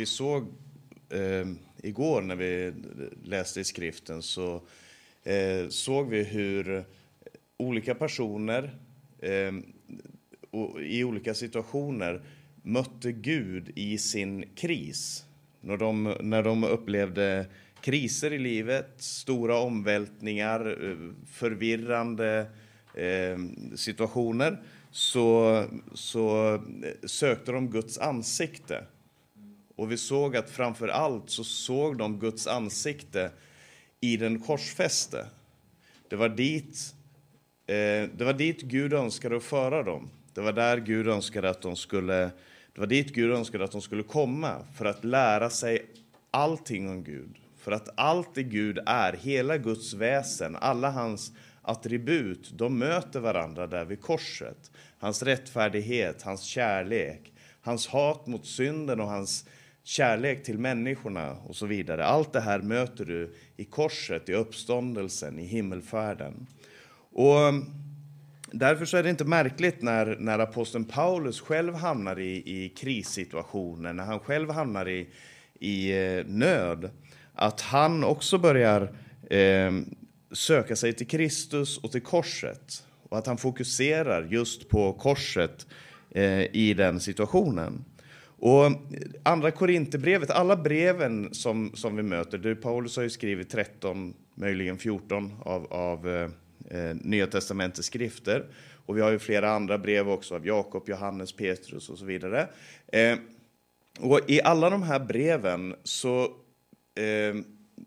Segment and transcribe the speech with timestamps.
[0.00, 0.46] vi såg
[1.10, 1.48] eh,
[1.82, 2.72] igår när vi
[3.24, 4.62] läste i skriften så
[5.24, 6.84] eh, såg vi hur
[7.56, 8.74] olika personer
[9.18, 9.52] eh,
[10.80, 12.22] i olika situationer
[12.62, 15.24] mötte Gud i sin kris.
[15.60, 17.46] När de, när de upplevde
[17.80, 22.46] kriser i livet, stora omvältningar, eh, förvirrande
[22.94, 23.38] eh,
[23.76, 25.64] situationer så,
[25.94, 26.58] så
[27.04, 28.84] sökte de Guds ansikte.
[29.80, 33.30] Och vi såg att framför allt så såg de Guds ansikte
[34.00, 35.26] i den korsfäste.
[36.08, 36.94] Det var dit,
[37.66, 40.10] eh, det var dit Gud önskade att föra dem.
[40.34, 42.30] Det var där Gud önskade att de skulle,
[42.72, 45.86] det var dit Gud önskade att de skulle komma för att lära sig
[46.30, 47.36] allting om Gud.
[47.58, 53.66] För att allt det Gud är, hela Guds väsen, alla hans attribut, de möter varandra
[53.66, 54.70] där vid korset.
[54.98, 59.44] Hans rättfärdighet, hans kärlek, hans hat mot synden och hans
[59.84, 62.04] kärlek till människorna och så vidare.
[62.04, 66.46] Allt det här möter du i korset, i uppståndelsen, i himmelfärden.
[67.12, 67.70] Och um,
[68.52, 73.92] därför så är det inte märkligt när, när aposteln Paulus själv hamnar i, i krissituationer,
[73.92, 75.08] när han själv hamnar i,
[75.60, 76.90] i eh, nöd,
[77.34, 78.82] att han också börjar
[79.30, 79.72] eh,
[80.32, 82.84] söka sig till Kristus och till korset.
[83.08, 85.66] Och att han fokuserar just på korset
[86.10, 87.84] eh, i den situationen.
[88.42, 88.72] Och
[89.22, 94.78] andra Korinthierbrevet, alla breven som, som vi möter, du, Paulus har ju skrivit 13, möjligen
[94.78, 96.30] 14 av, av eh,
[96.70, 98.46] eh, Nya testamentets skrifter.
[98.86, 102.48] Och vi har ju flera andra brev också av Jakob, Johannes, Petrus och så vidare.
[102.92, 103.16] Eh,
[103.98, 106.22] och i alla de här breven så,
[106.94, 107.34] eh,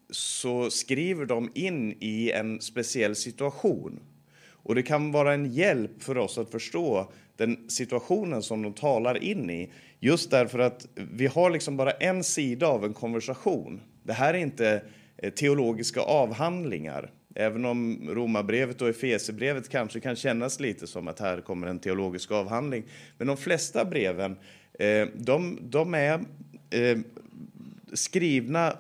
[0.10, 4.00] så skriver de in i en speciell situation.
[4.46, 7.12] Och det kan vara en hjälp för oss att förstå
[7.46, 9.72] den situationen som de talar in i.
[10.00, 13.82] Just därför att vi har liksom bara en sida av en konversation.
[14.04, 14.82] Det här är inte
[15.18, 17.12] eh, teologiska avhandlingar.
[17.36, 22.32] Även om Romarbrevet och Efesierbrevet kanske kan kännas lite som att här kommer en teologisk
[22.32, 22.84] avhandling.
[23.18, 24.36] Men de flesta breven,
[24.80, 26.20] eh, de, de är
[26.70, 26.98] eh,
[27.94, 28.78] skrivna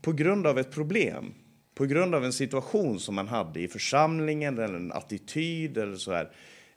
[0.00, 1.34] på grund av ett problem.
[1.74, 6.12] På grund av en situation som man hade i församlingen eller en attityd eller så
[6.12, 6.30] här.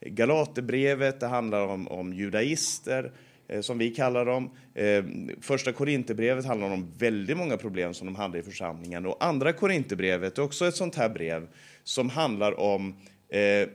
[0.05, 3.11] Galaterbrevet, det handlar om, om judaister
[3.47, 4.51] eh, som vi kallar dem.
[4.73, 5.03] Eh,
[5.41, 9.05] första Korinthierbrevet handlar om väldigt många problem som de hade i församlingen.
[9.05, 11.47] Och andra Korinthierbrevet är också ett sånt här brev
[11.83, 12.95] som handlar om
[13.29, 13.69] eh,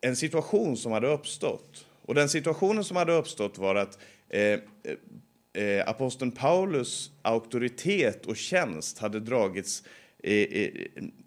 [0.00, 1.86] en situation som hade uppstått.
[2.02, 3.98] Och den situationen som hade uppstått var att
[4.28, 4.58] eh,
[5.62, 9.82] eh aposteln Paulus auktoritet och tjänst hade dragits
[10.22, 10.70] eh, eh,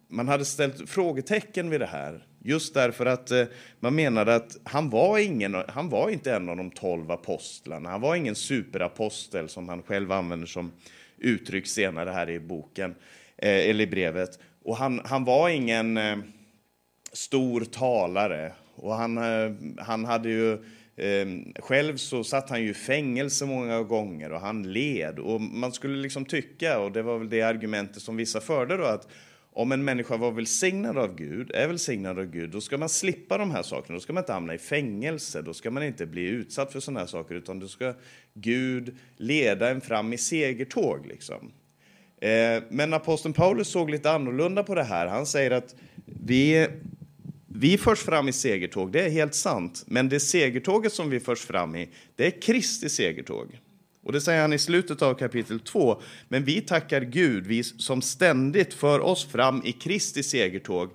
[0.08, 2.26] man hade ställt frågetecken vid det här.
[2.44, 3.44] Just därför att eh,
[3.80, 7.90] man menade att han var, ingen, han var inte en av de tolv apostlarna.
[7.90, 10.72] Han var ingen superapostel som han själv använder som
[11.18, 12.96] uttryck senare här i boken,
[13.38, 14.40] eh, eller i brevet.
[14.64, 16.18] Och han, han var ingen eh,
[17.14, 18.54] stor talare.
[18.76, 19.18] Och han,
[19.78, 20.58] han hade ju
[21.60, 25.20] själv så satt han ju i fängelse många gånger och han led.
[25.20, 28.84] Och man skulle liksom tycka, och det var väl det argumentet som vissa förde då,
[28.84, 29.08] att
[29.60, 33.38] om en människa var välsignad av Gud, är välsignad av Gud, då ska man slippa
[33.38, 33.96] de här sakerna.
[33.96, 37.00] Då ska man inte hamna i fängelse, då ska man inte bli utsatt för sådana
[37.00, 37.94] här saker, utan då ska
[38.34, 41.08] Gud leda en fram i segertåg.
[41.08, 41.52] Liksom.
[42.22, 45.08] Eh, men aposteln Paulus såg lite annorlunda på det här.
[45.08, 46.68] Han säger att vi,
[47.48, 49.84] vi förs fram i segertåg, det är helt sant.
[49.88, 53.60] Men det segertåget som vi förs fram i, det är Kristi segertåg.
[54.04, 56.02] Och det säger han i slutet av kapitel 2.
[56.28, 60.90] Men vi tackar Gud, vi som ständigt för oss fram i Kristi segertåg,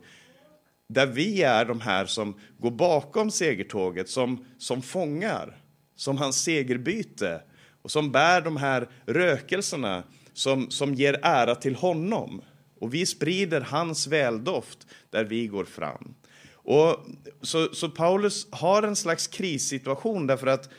[0.89, 5.59] där vi är de här som går bakom segertåget som, som fångar,
[5.97, 7.41] som hans segerbyte
[7.83, 12.43] och som bär de här rökelserna som, som ger ära till honom.
[12.81, 16.15] Och vi sprider hans väldoft där vi går fram.
[16.53, 17.07] Och
[17.43, 20.71] så, så Paulus har en slags krissituation därför att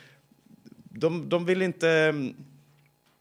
[0.98, 2.12] de, de, vill inte,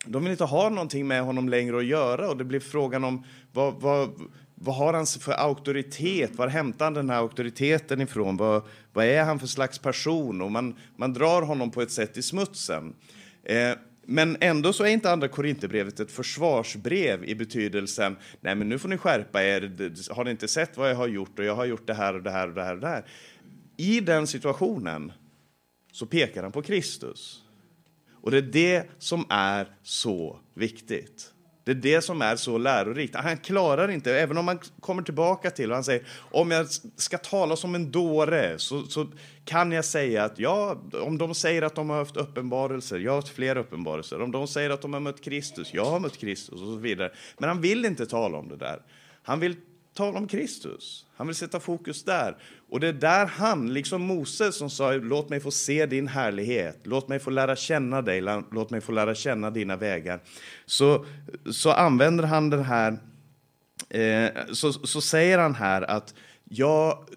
[0.06, 3.24] de vill inte ha någonting med honom längre att göra och det blir frågan om
[3.52, 4.10] vad, vad,
[4.56, 6.36] vad har han för auktoritet?
[6.36, 8.38] Var hämtar han den här auktoriteten ifrån?
[8.38, 8.64] Vad,
[8.94, 10.42] vad är han för slags person?
[10.42, 12.94] Och man, man drar honom på ett sätt i smutsen.
[13.44, 13.72] Eh,
[14.08, 18.90] men ändå så är inte andra Korinthierbrevet ett försvarsbrev i betydelsen nej men nu får
[18.90, 19.62] ni skärpa er,
[20.14, 22.24] har ni inte sett vad jag har gjort och jag har gjort det här och
[22.24, 23.06] det här och det här och det här.
[23.78, 25.12] I den situationen
[25.92, 27.45] så pekar han på Kristus.
[28.26, 31.32] Och det är det som är så viktigt.
[31.64, 33.16] Det är det som är så lärorikt.
[33.16, 37.18] Han klarar inte, även om man kommer tillbaka till och han säger om jag ska
[37.18, 39.08] tala som en dåre så, så
[39.46, 43.16] kan jag säga att ja, om de säger att de har haft uppenbarelser, jag har
[43.16, 44.22] haft fler uppenbarelser.
[44.22, 47.12] Om de säger att de har mött Kristus, jag har mött Kristus och så vidare.
[47.38, 48.82] Men han vill inte tala om det där.
[49.24, 49.56] Han vill
[49.96, 51.06] tala om Kristus.
[51.16, 52.38] Han vill sätta fokus där.
[52.70, 56.80] Och det är där han, liksom Moses som sa låt mig få se din härlighet,
[56.84, 58.22] låt mig få lära känna dig,
[58.52, 60.20] låt mig få lära känna dina vägar.
[60.66, 61.06] Så,
[61.52, 62.98] så använder han den här,
[63.90, 66.14] eh, så, så säger han här att
[66.44, 67.10] jag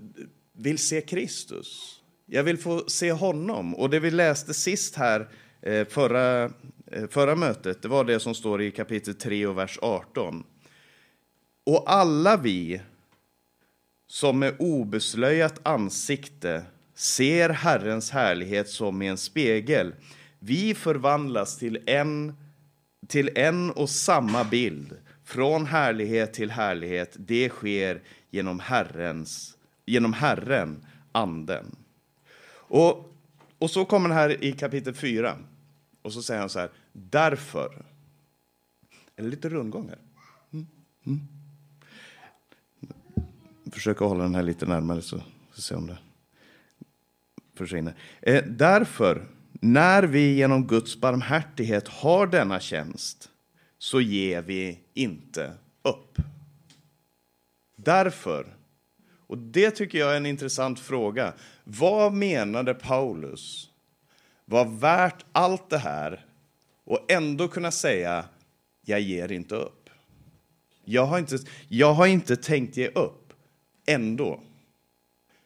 [0.52, 2.00] vill se Kristus.
[2.26, 3.74] Jag vill få se honom.
[3.74, 5.28] Och det vi läste sist här,
[5.62, 6.44] eh, förra,
[6.86, 10.44] eh, förra mötet, det var det som står i kapitel 3 och vers 18.
[11.68, 12.80] Och alla vi
[14.06, 19.94] som med obeslöjat ansikte ser Herrens härlighet som i en spegel,
[20.38, 22.34] vi förvandlas till en,
[23.06, 27.16] till en och samma bild, från härlighet till härlighet.
[27.18, 29.56] Det sker genom, Herrens,
[29.86, 31.76] genom Herren, Anden.
[32.50, 33.12] Och,
[33.58, 35.38] och så kommer det här i kapitel 4.
[36.02, 37.84] Och så säger han så här, därför.
[39.16, 39.98] Är det lite rundgång här?
[40.52, 40.66] Mm.
[41.06, 41.37] Mm
[43.72, 45.22] försöka hålla den här lite närmare så
[45.52, 45.98] ska se om det
[47.54, 47.94] försvinner.
[48.22, 53.30] Eh, därför, när vi genom Guds barmhärtighet har denna tjänst
[53.78, 56.18] så ger vi inte upp.
[57.76, 58.56] Därför,
[59.26, 61.32] och det tycker jag är en intressant fråga.
[61.64, 63.70] Vad menade Paulus
[64.44, 66.26] var värt allt det här
[66.84, 68.24] och ändå kunna säga
[68.84, 69.90] jag ger inte upp?
[70.84, 71.38] Jag har inte,
[71.68, 73.27] jag har inte tänkt ge upp
[73.88, 74.40] ändå.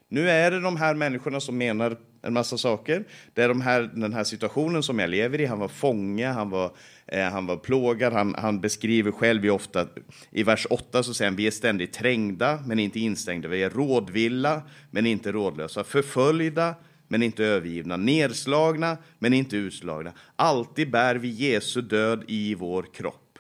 [0.09, 3.05] Nu är det de här människorna som menar en massa saker.
[3.35, 5.47] Det är de här, den här situationen som jag lever i.
[5.47, 6.73] Han var fånge, han var,
[7.07, 8.13] eh, han var plågad.
[8.13, 9.87] Han, han beskriver själv ofta,
[10.31, 13.49] i vers 8 så säger han, vi är ständigt trängda men inte instängda.
[13.49, 15.85] Vi är rådvilla men inte rådlösa.
[15.85, 16.75] Förföljda
[17.09, 17.97] men inte övergivna.
[17.97, 20.13] Nedslagna men inte utslagna.
[20.37, 23.39] Alltid bär vi Jesu död i vår kropp.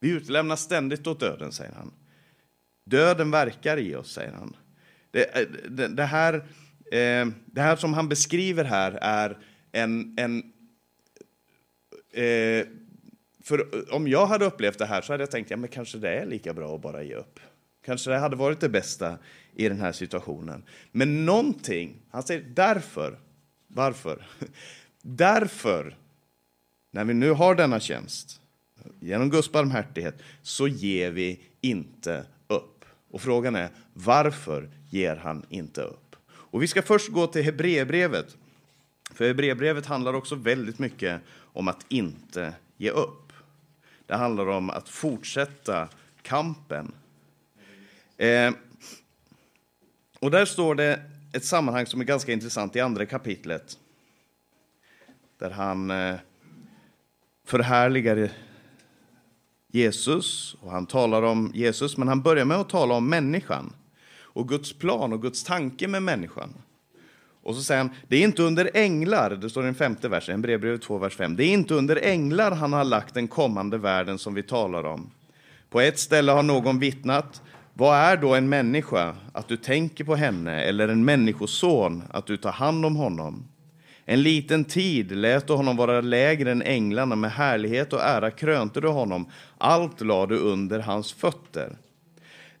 [0.00, 1.92] Vi utlämnas ständigt åt döden, säger han.
[2.88, 4.56] Döden verkar i oss, säger han.
[5.10, 6.34] Det, eh, det, det här,
[6.92, 9.38] eh, det här som han beskriver här är
[9.72, 10.14] en...
[10.18, 10.38] en
[12.12, 12.66] eh,
[13.42, 16.10] för om jag hade upplevt det här så hade jag tänkt, ja men kanske det
[16.10, 17.40] är lika bra att bara ge upp.
[17.84, 19.18] Kanske det hade varit det bästa
[19.54, 20.62] i den här situationen.
[20.92, 23.18] Men någonting, han säger därför,
[23.66, 24.26] varför?
[25.02, 25.96] Därför,
[26.90, 28.40] när vi nu har denna tjänst,
[29.00, 32.26] genom Guds barmhärtighet, så ger vi inte
[33.10, 36.16] och frågan är varför ger han inte upp?
[36.30, 38.36] Och vi ska först gå till Hebreerbrevet.
[39.10, 41.20] För Hebreerbrevet handlar också väldigt mycket
[41.52, 43.32] om att inte ge upp.
[44.06, 45.88] Det handlar om att fortsätta
[46.22, 46.94] kampen.
[48.16, 48.52] Eh,
[50.20, 51.02] och där står det
[51.32, 53.78] ett sammanhang som är ganska intressant i andra kapitlet.
[55.38, 56.16] Där han eh,
[57.44, 58.30] förhärligar
[59.72, 63.72] Jesus och han talar om Jesus, men han börjar med att tala om människan
[64.20, 66.54] och Guds plan och Guds tanke med människan.
[67.42, 70.42] Och så säger han, det är inte under änglar, det står i den femte versen,
[70.42, 71.36] brevbrevet 2, vers 5.
[71.36, 75.10] Det är inte under änglar han har lagt den kommande världen som vi talar om.
[75.70, 77.42] På ett ställe har någon vittnat,
[77.74, 82.36] vad är då en människa, att du tänker på henne, eller en människoson, att du
[82.36, 83.44] tar hand om honom?
[84.10, 88.80] En liten tid lät du honom vara lägre än änglarna, med härlighet och ära krönte
[88.80, 89.30] du honom.
[89.58, 91.76] Allt lade du under hans fötter.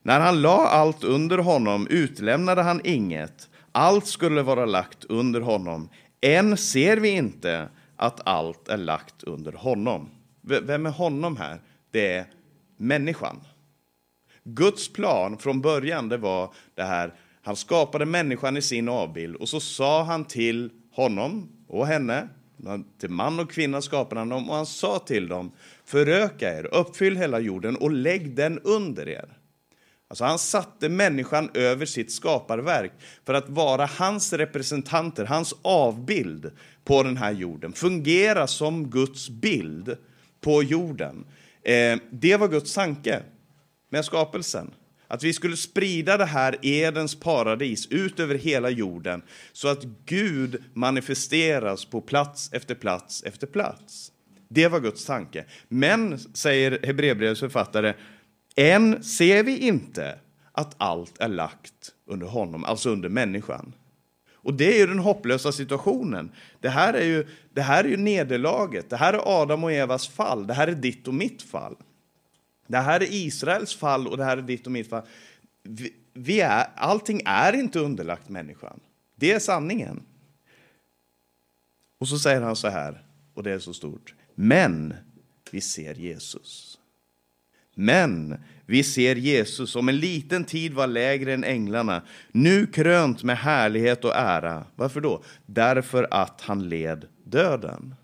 [0.02, 3.48] När han la allt under honom utlämnade han inget.
[3.72, 5.88] Allt skulle vara lagt under honom.
[6.20, 10.10] Än ser vi inte att allt är lagt under honom.
[10.42, 11.60] Vem är honom här?
[11.90, 12.26] Det är
[12.76, 13.40] människan.
[14.44, 19.48] Guds plan från början det var det här, han skapade människan i sin avbild och
[19.48, 22.28] så sa han till honom och henne,
[23.00, 25.52] till man och kvinna skapade han dem och han sa till dem,
[25.84, 29.38] föröka er, uppfyll hela jorden och lägg den under er.
[30.08, 32.92] Alltså han satte människan över sitt skaparverk
[33.26, 36.50] för att vara hans representanter, hans avbild
[36.84, 39.96] på den här jorden, fungera som Guds bild
[40.40, 41.24] på jorden.
[41.62, 43.22] Eh, det var Guds tanke
[43.90, 44.70] med skapelsen.
[45.08, 49.22] Att vi skulle sprida det här Edens paradis ut över hela jorden
[49.52, 54.12] så att Gud manifesteras på plats efter plats efter plats.
[54.48, 55.44] Det var Guds tanke.
[55.68, 57.94] Men, säger Hebreerbrevets författare,
[58.56, 60.18] än ser vi inte
[60.52, 63.72] att allt är lagt under honom, alltså under människan.
[64.32, 66.30] Och det är ju den hopplösa situationen.
[66.60, 68.90] Det här är ju, det här är ju nederlaget.
[68.90, 70.46] Det här är Adam och Evas fall.
[70.46, 71.76] Det här är ditt och mitt fall.
[72.68, 75.02] Det här är Israels fall och det här är ditt och mitt fall.
[75.62, 78.80] Vi, vi är, allting är inte underlagt människan.
[79.16, 80.02] Det är sanningen.
[81.98, 83.02] Och så säger han så här,
[83.34, 84.14] och det är så stort.
[84.34, 84.94] Men
[85.50, 86.78] vi ser Jesus.
[87.74, 93.38] Men vi ser Jesus som en liten tid var lägre än änglarna, nu krönt med
[93.38, 94.64] härlighet och ära.
[94.76, 95.22] Varför då?
[95.46, 97.94] Därför att han led döden.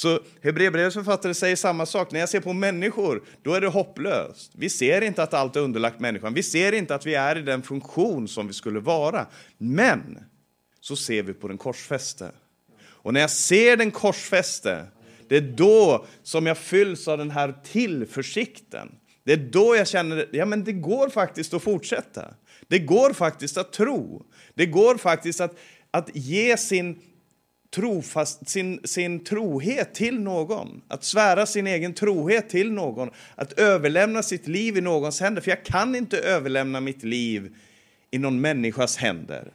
[0.00, 2.12] Så Hebreerbrevets författare säger samma sak.
[2.12, 4.52] När jag ser på människor, då är det hopplöst.
[4.54, 6.34] Vi ser inte att allt är underlagt människan.
[6.34, 9.26] Vi ser inte att vi är i den funktion som vi skulle vara.
[9.58, 10.18] Men
[10.80, 12.30] så ser vi på den korsfäste.
[12.82, 14.86] Och när jag ser den korsfäste,
[15.28, 18.88] det är då som jag fylls av den här tillförsikten.
[19.24, 22.34] Det är då jag känner, ja men det går faktiskt att fortsätta.
[22.68, 24.26] Det går faktiskt att tro.
[24.54, 25.58] Det går faktiskt att,
[25.90, 27.02] att ge sin
[27.74, 30.82] trofast, sin, sin trohet till någon.
[30.88, 33.10] Att svära sin egen trohet till någon.
[33.34, 35.42] Att överlämna sitt liv i någons händer.
[35.42, 37.56] För jag kan inte överlämna mitt liv
[38.10, 39.52] i någon människas händer.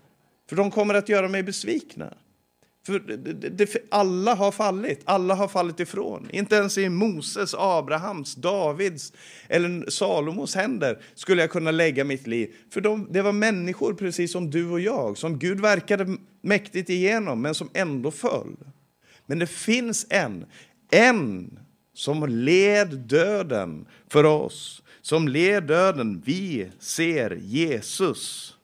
[0.50, 2.14] För de kommer att göra mig besvikna.
[2.86, 6.30] För det, det, alla har fallit, alla har fallit ifrån.
[6.32, 9.14] Inte ens i Moses, Abrahams, Davids
[9.50, 12.56] eller Salomos händer skulle jag kunna lägga mitt liv.
[12.74, 17.42] För de, det var människor precis som du och jag, som Gud verkade mäktigt igenom,
[17.42, 18.56] men som ändå föll.
[19.26, 20.46] Men det finns en,
[20.92, 21.60] en
[21.94, 26.22] som led döden för oss, som led döden.
[26.26, 28.55] Vi ser Jesus.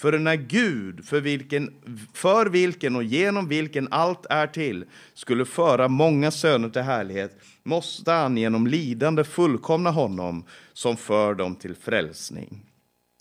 [0.00, 1.74] För när Gud, för vilken,
[2.14, 8.12] för vilken och genom vilken allt är till, skulle föra många söner till härlighet, måste
[8.12, 12.66] han genom lidande fullkomna honom som för dem till frälsning.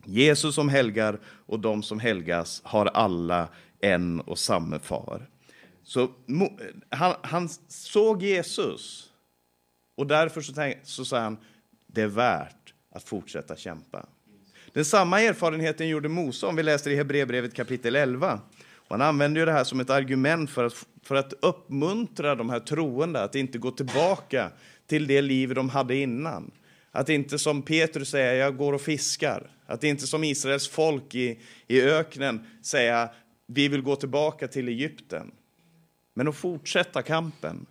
[0.05, 3.47] Jesus som helgar och de som helgas har alla
[3.79, 5.29] en och samma far.
[5.83, 6.09] Så
[6.89, 9.09] han, han såg Jesus
[9.97, 11.37] och därför så, tänkte, så sa han,
[11.87, 14.05] det är värt att fortsätta kämpa.
[14.73, 18.39] Den samma erfarenheten gjorde Mose om vi läser i Hebreerbrevet kapitel 11.
[18.75, 22.59] Och han använder det här som ett argument för att, för att uppmuntra de här
[22.59, 24.51] troende att inte gå tillbaka
[24.87, 26.51] till det liv de hade innan.
[26.91, 29.51] Att inte som Petrus säga, jag går och fiskar.
[29.65, 33.09] Att inte som Israels folk i, i öknen säga,
[33.47, 35.31] vi vill gå tillbaka till Egypten.
[36.13, 37.65] Men att fortsätta kampen.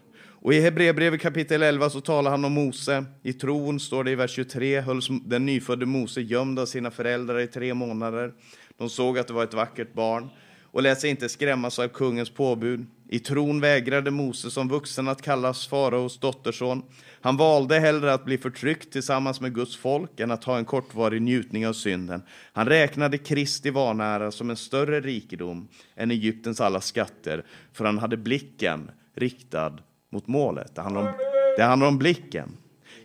[0.48, 3.04] Och i Hebreerbrevet kapitel 11 så talar han om Mose.
[3.22, 7.40] I tron, står det i vers 23, hölls den nyfödde Mose gömd av sina föräldrar
[7.40, 8.32] i tre månader.
[8.76, 10.28] De såg att det var ett vackert barn
[10.64, 12.86] och lät sig inte skrämmas av kungens påbud.
[13.08, 16.82] I tron vägrade Mose som vuxen att kallas faraos dotterson.
[17.20, 21.22] Han valde hellre att bli förtryckt tillsammans med Guds folk än att ha en kortvarig
[21.22, 22.22] njutning av synden.
[22.52, 28.16] Han räknade Kristi vanära som en större rikedom än Egyptens alla skatter, för han hade
[28.16, 29.78] blicken riktad
[30.10, 30.74] mot målet.
[30.74, 31.12] Det handlar, om,
[31.56, 32.56] det handlar om blicken.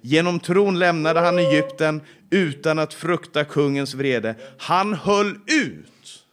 [0.02, 4.36] Genom tron lämnade han Egypten utan att frukta kungens vrede.
[4.58, 6.26] Han höll ut.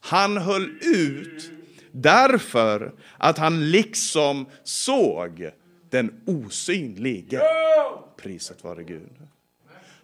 [0.00, 1.50] Han höll ut
[1.92, 5.50] därför att han liksom såg
[5.90, 7.40] den osynlige.
[8.16, 9.16] Priset vare Gud.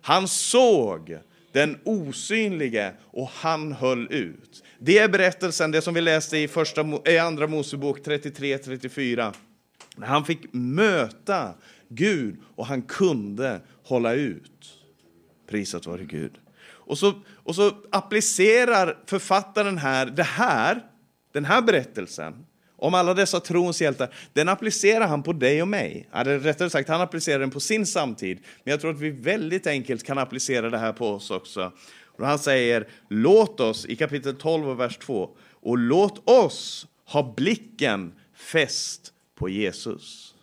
[0.00, 1.18] Han såg
[1.52, 4.64] den osynlige och han höll ut.
[4.78, 9.35] Det är berättelsen, det som vi läste i, första, i Andra Mosebok 33-34.
[10.02, 11.54] Han fick möta
[11.88, 14.74] Gud och han kunde hålla ut.
[15.50, 16.32] Prisat vare Gud.
[16.66, 20.82] Och så, och så applicerar författaren här det här,
[21.32, 22.46] den här berättelsen
[22.76, 26.08] om alla dessa trons hjältar, den applicerar han på dig och mig.
[26.14, 28.38] Eller rättare sagt, han applicerar den på sin samtid.
[28.64, 31.72] Men jag tror att vi väldigt enkelt kan applicera det här på oss också.
[32.06, 35.30] Och han säger, låt oss, i kapitel 12 och vers 2,
[35.62, 40.34] och låt oss ha blicken fäst på Jesus.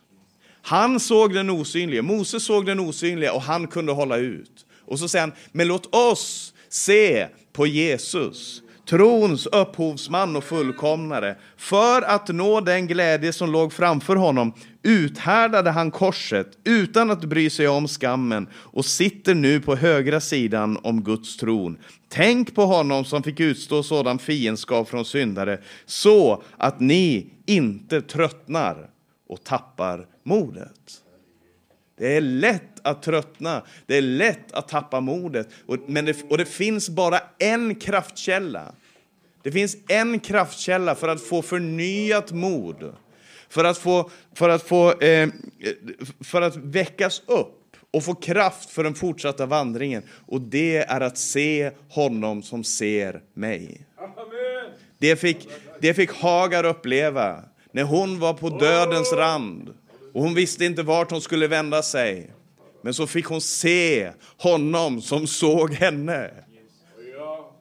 [0.62, 4.66] Han såg den osynliga, Moses såg den osynliga och han kunde hålla ut.
[4.84, 11.36] Och så säger han, men låt oss se på Jesus, trons upphovsman och fullkomnare.
[11.56, 17.50] För att nå den glädje som låg framför honom uthärdade han korset utan att bry
[17.50, 21.78] sig om skammen och sitter nu på högra sidan om Guds tron.
[22.08, 28.90] Tänk på honom som fick utstå sådan fiendskap från syndare så att ni inte tröttnar
[29.28, 31.02] och tappar modet.
[31.98, 35.48] Det är lätt att tröttna, det är lätt att tappa modet.
[35.66, 38.74] Och, men det, och det finns bara en kraftkälla.
[39.42, 42.92] Det finns en kraftkälla för att få förnyat mod.
[43.48, 45.28] För att få, för att få, eh,
[46.20, 47.58] för att väckas upp
[47.90, 50.02] och få kraft för den fortsatta vandringen.
[50.26, 53.86] Och det är att se honom som ser mig.
[54.98, 55.48] Det fick,
[55.80, 59.74] det fick Hagar uppleva när hon var på dödens rand
[60.12, 62.32] och hon visste inte vart hon skulle vända sig.
[62.82, 66.30] Men så fick hon se honom som såg henne.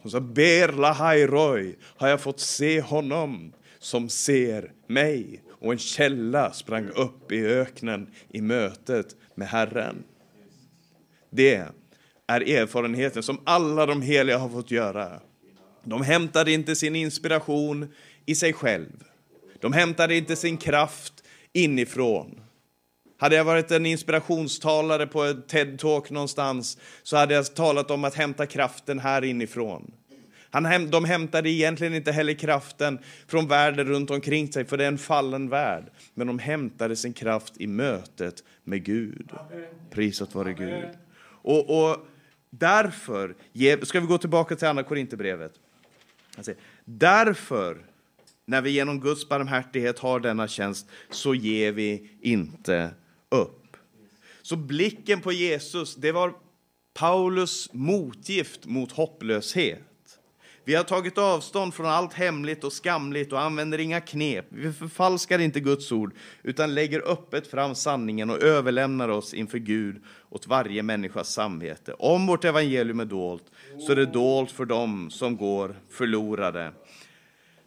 [0.01, 5.43] Hon sa, Ber Lahairoi har jag fått se honom som ser mig.
[5.49, 10.03] Och en källa sprang upp i öknen i mötet med Herren.
[11.29, 11.55] Det
[12.27, 15.21] är erfarenheten som alla de heliga har fått göra.
[15.83, 17.93] De hämtade inte sin inspiration
[18.25, 19.03] i sig själv.
[19.59, 21.13] De hämtade inte sin kraft
[21.53, 22.40] inifrån.
[23.21, 28.15] Hade jag varit en inspirationstalare på ett TED-talk någonstans så hade jag talat om att
[28.15, 29.91] hämta kraften här inifrån.
[30.49, 34.87] Han, de hämtade egentligen inte heller kraften från världen runt omkring sig, för det är
[34.87, 35.83] en fallen värld.
[36.13, 39.31] Men de hämtade sin kraft i mötet med Gud.
[39.91, 40.89] Prisat vare Gud.
[41.23, 41.97] Och, och
[42.49, 43.35] därför,
[43.85, 45.53] ska vi gå tillbaka till Andra Korinthierbrevet.
[46.85, 47.77] Därför,
[48.45, 52.91] när vi genom Guds barmhärtighet har denna tjänst, så ger vi inte
[53.31, 53.77] upp.
[54.41, 56.33] Så blicken på Jesus, det var
[56.93, 59.81] Paulus motgift mot hopplöshet.
[60.65, 64.45] Vi har tagit avstånd från allt hemligt och skamligt och använder inga knep.
[64.49, 70.03] Vi förfalskar inte Guds ord, utan lägger öppet fram sanningen och överlämnar oss inför Gud
[70.29, 71.93] åt varje människas samvete.
[71.93, 73.43] Om vårt evangelium är dolt,
[73.79, 76.73] så är det dolt för dem som går förlorade.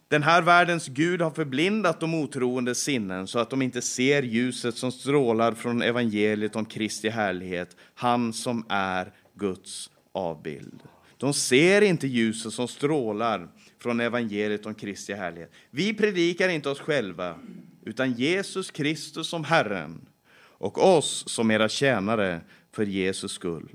[0.07, 4.77] Den här världens Gud har förblindat de otroende sinnen så att de inte ser ljuset
[4.77, 10.83] som strålar från evangeliet om Kristi härlighet, han som är Guds avbild.
[11.17, 13.47] De ser inte ljuset som strålar
[13.79, 15.51] från evangeliet om Kristi härlighet.
[15.69, 17.39] Vi predikar inte oss själva,
[17.85, 20.05] utan Jesus Kristus som Herren
[20.37, 23.69] och oss som era tjänare för Jesus skull.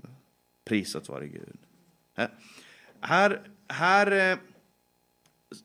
[0.64, 1.58] Prisat vare Gud.
[3.00, 4.38] Här, här eh,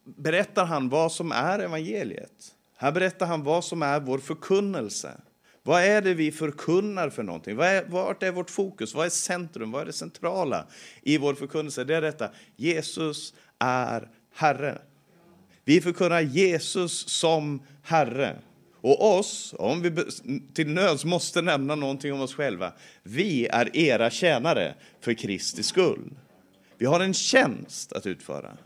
[0.03, 2.55] berättar han vad som är evangeliet.
[2.77, 5.11] Här berättar han vad som är vår förkunnelse.
[5.63, 7.55] Vad är det vi förkunnar för någonting?
[7.55, 8.93] Vad är, vart är vårt fokus?
[8.93, 9.71] Vad är centrum?
[9.71, 10.65] Vad är det centrala
[11.01, 11.83] i vår förkunnelse?
[11.83, 12.29] Det är detta.
[12.55, 14.81] Jesus är Herre.
[15.63, 18.37] Vi förkunnar Jesus som Herre.
[18.81, 19.91] Och oss, om vi
[20.53, 22.73] till nöds måste nämna någonting om oss själva,
[23.03, 26.11] vi är era tjänare för Kristi skull.
[26.77, 28.57] Vi har en tjänst att utföra.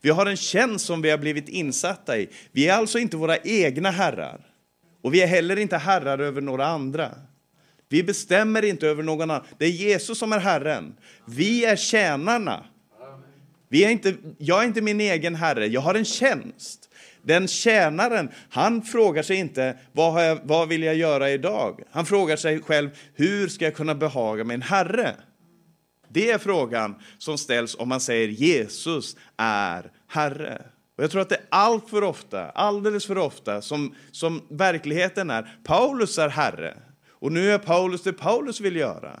[0.00, 2.28] Vi har en tjänst som vi har blivit insatta i.
[2.52, 4.40] Vi är alltså inte våra egna herrar.
[5.02, 7.10] Och vi är heller inte herrar över några andra.
[7.88, 9.44] Vi bestämmer inte över någon annan.
[9.58, 10.94] Det är Jesus som är Herren.
[11.24, 12.64] Vi är tjänarna.
[13.68, 16.88] Vi är inte, jag är inte min egen herre, jag har en tjänst.
[17.22, 21.82] Den tjänaren, han frågar sig inte vad, jag, vad vill jag göra idag?
[21.90, 25.14] Han frågar sig själv, hur ska jag kunna behaga min herre?
[26.08, 30.62] Det är frågan som ställs om man säger Jesus är Herre.
[30.96, 35.30] Och jag tror att det är allt för ofta, alldeles för ofta, som, som verkligheten
[35.30, 35.58] är.
[35.64, 36.74] Paulus är Herre.
[37.10, 39.20] Och nu är Paulus det Paulus vill göra.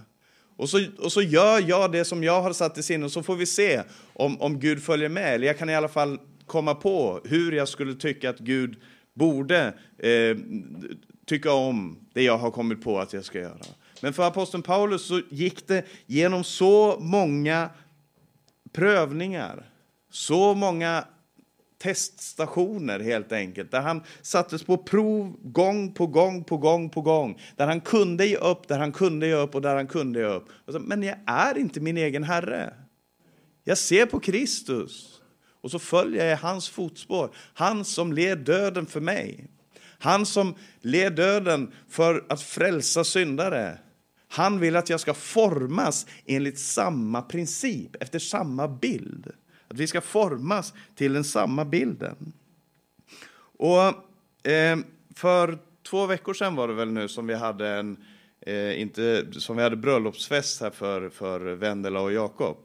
[0.56, 3.22] Och så, och så gör jag det som jag har satt i sinne och så
[3.22, 5.34] får vi se om, om Gud följer med.
[5.34, 8.76] Eller jag kan i alla fall komma på hur jag skulle tycka att Gud
[9.14, 10.36] borde eh,
[11.26, 13.66] tycka om det jag har kommit på att jag ska göra.
[14.02, 17.70] Men för aposteln Paulus så gick det genom så många
[18.72, 19.70] prövningar,
[20.10, 21.04] så många
[21.78, 27.40] teststationer helt enkelt, där han sattes på prov gång på gång på gång på gång,
[27.56, 30.26] där han kunde ge upp, där han kunde ge upp och där han kunde ge
[30.26, 30.48] upp.
[30.66, 32.74] Alltså, men jag är inte min egen herre.
[33.64, 35.20] Jag ser på Kristus
[35.60, 39.50] och så följer jag hans fotspår, han som led döden för mig.
[39.98, 43.78] Han som led döden för att frälsa syndare.
[44.28, 49.32] Han vill att jag ska formas enligt samma princip, efter samma bild.
[49.68, 52.32] Att vi ska formas till den samma bilden.
[53.58, 54.78] Och eh,
[55.14, 55.58] för
[55.90, 57.96] två veckor sedan var det väl nu som vi hade en
[58.40, 62.56] eh, inte, som vi hade bröllopsfest här för, för Vendela och Jakob.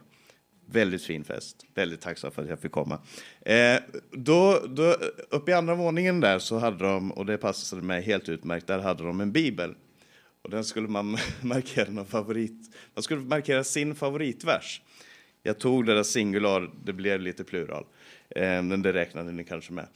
[0.65, 1.65] Väldigt fin fest.
[1.73, 2.99] Väldigt tacksam för att jag fick komma.
[3.41, 3.79] Eh,
[4.11, 4.95] då, då,
[5.29, 8.79] uppe i andra våningen där så hade de, och det passade mig helt utmärkt, där
[8.79, 9.75] hade de en bibel.
[10.43, 12.75] Och den skulle man markera någon favorit.
[12.93, 14.81] Man skulle markera sin favoritvers.
[15.43, 17.85] Jag tog det där singular, det blev lite plural.
[18.29, 19.87] Eh, men det räknade ni kanske med.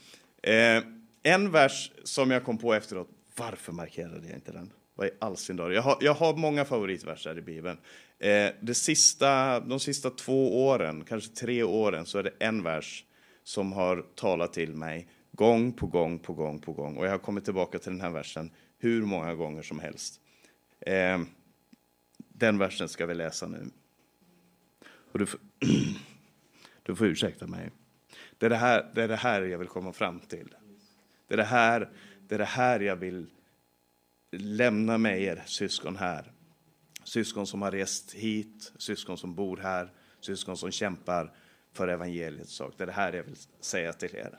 [0.42, 0.84] Eh,
[1.22, 4.72] en vers som jag kom på efteråt, varför markerade jag inte den?
[4.94, 5.72] Vad i all sin dag?
[5.72, 7.78] Jag har, jag har många favoritverser i Bibeln.
[8.18, 13.04] Eh, det sista, de sista två åren, kanske tre åren, så är det en vers
[13.44, 16.96] som har talat till mig gång på gång på gång på gång.
[16.96, 20.20] Och jag har kommit tillbaka till den här versen hur många gånger som helst.
[20.88, 21.26] Ehm,
[22.16, 23.70] den versen ska vi läsa nu.
[25.12, 25.40] Och du, får,
[26.82, 27.70] du får ursäkta mig.
[28.38, 30.54] Det är det, här, det är det här jag vill komma fram till.
[31.26, 31.90] Det är det här,
[32.28, 33.26] det är det här jag vill
[34.30, 36.32] lämna med er syskon här.
[37.04, 41.32] syskon som har rest hit, syskon som bor här, syskon som kämpar
[41.72, 42.74] för evangeliets sak.
[42.76, 44.38] Det är det här jag vill säga till er.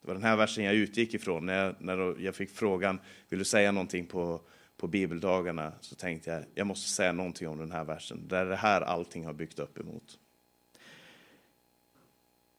[0.00, 3.38] Det var den här versen jag utgick ifrån när jag, när jag fick frågan, vill
[3.38, 4.40] du säga någonting på,
[4.80, 5.72] på bibeldagarna?
[5.80, 8.28] Så tänkte jag, jag måste säga någonting om den här versen.
[8.28, 10.18] Det är det här allting har byggt upp emot.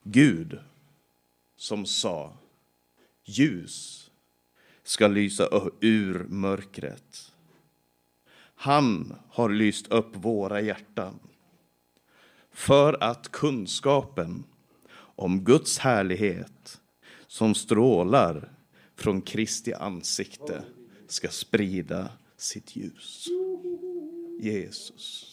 [0.04, 0.60] Gud
[1.56, 2.38] som sa,
[3.24, 4.12] ljus
[4.84, 5.50] ska lysa
[5.82, 7.32] ur mörkret.
[8.56, 11.20] Han har lyst upp våra hjärtan
[12.52, 14.44] för att kunskapen
[14.94, 16.82] om Guds härlighet
[17.28, 18.52] som strålar
[18.96, 20.64] från Kristi ansikte
[21.12, 23.28] ska sprida sitt ljus.
[24.40, 25.28] Jesus.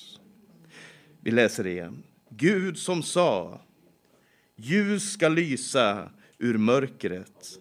[1.20, 2.02] Vi läser det igen.
[2.28, 3.60] Gud som sa,
[4.56, 7.60] ljus ska lysa ur mörkret.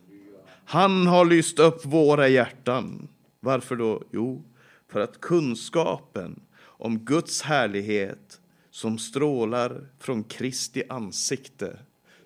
[0.65, 3.07] Han har lyst upp våra hjärtan.
[3.39, 4.03] Varför då?
[4.11, 4.43] Jo,
[4.87, 11.79] för att kunskapen om Guds härlighet som strålar från Kristi ansikte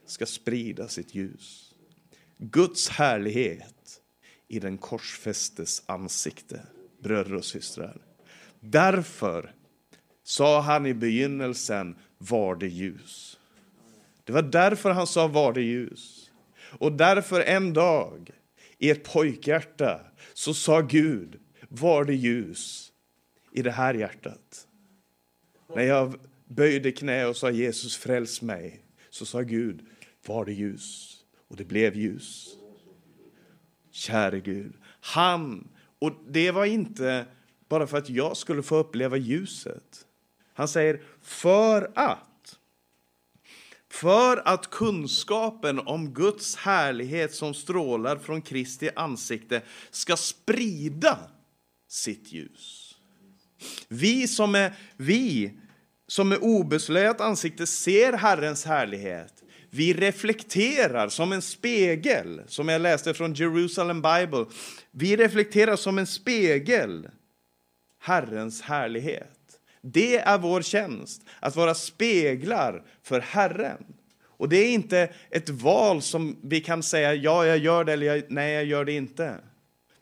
[0.05, 1.75] ska sprida sitt ljus.
[2.37, 3.80] Guds härlighet
[4.51, 6.61] i den korsfästes ansikte,
[7.03, 8.01] bröder och systrar.
[8.59, 9.53] Därför
[10.23, 13.39] sa han i begynnelsen var det ljus.
[14.23, 16.31] Det var därför han sa var det ljus.
[16.79, 18.31] Och därför en dag
[18.77, 20.01] i ett pojkhjärta
[20.33, 22.91] så sa Gud var det ljus
[23.51, 24.67] i det här hjärtat.
[25.75, 29.85] När jag böjde knä och sa Jesus fräls mig så sa Gud
[30.25, 32.57] var det ljus och det blev ljus.
[33.91, 35.67] Käre Gud, han,
[35.99, 37.25] och det var inte
[37.69, 40.05] bara för att jag skulle få uppleva ljuset.
[40.53, 42.27] Han säger för att
[43.89, 51.19] för att kunskapen om Guds härlighet som strålar från Kristi ansikte ska sprida
[51.87, 52.95] sitt ljus.
[53.87, 55.53] Vi som är, vi
[56.07, 59.40] som med obeslöjat ansikte ser Herrens härlighet
[59.73, 64.45] vi reflekterar som en spegel, som jag läste från Jerusalem Bible.
[64.91, 67.07] Vi reflekterar som en spegel
[67.99, 69.37] Herrens härlighet.
[69.81, 73.83] Det är vår tjänst, att vara speglar för Herren.
[74.23, 78.23] Och det är inte ett val som vi kan säga ja, jag gör det eller
[78.27, 79.35] nej, jag gör det inte.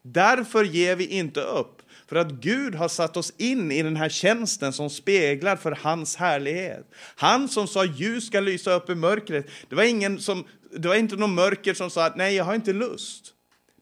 [0.02, 1.79] Därför ger vi inte upp,
[2.10, 6.16] för att Gud har satt oss in i den här tjänsten som speglar för hans
[6.16, 6.92] härlighet.
[7.16, 10.46] Han som sa ljus ska lysa upp i mörkret, det var, ingen som,
[10.78, 13.34] det var inte någon mörker som sa att nej, jag har inte lust.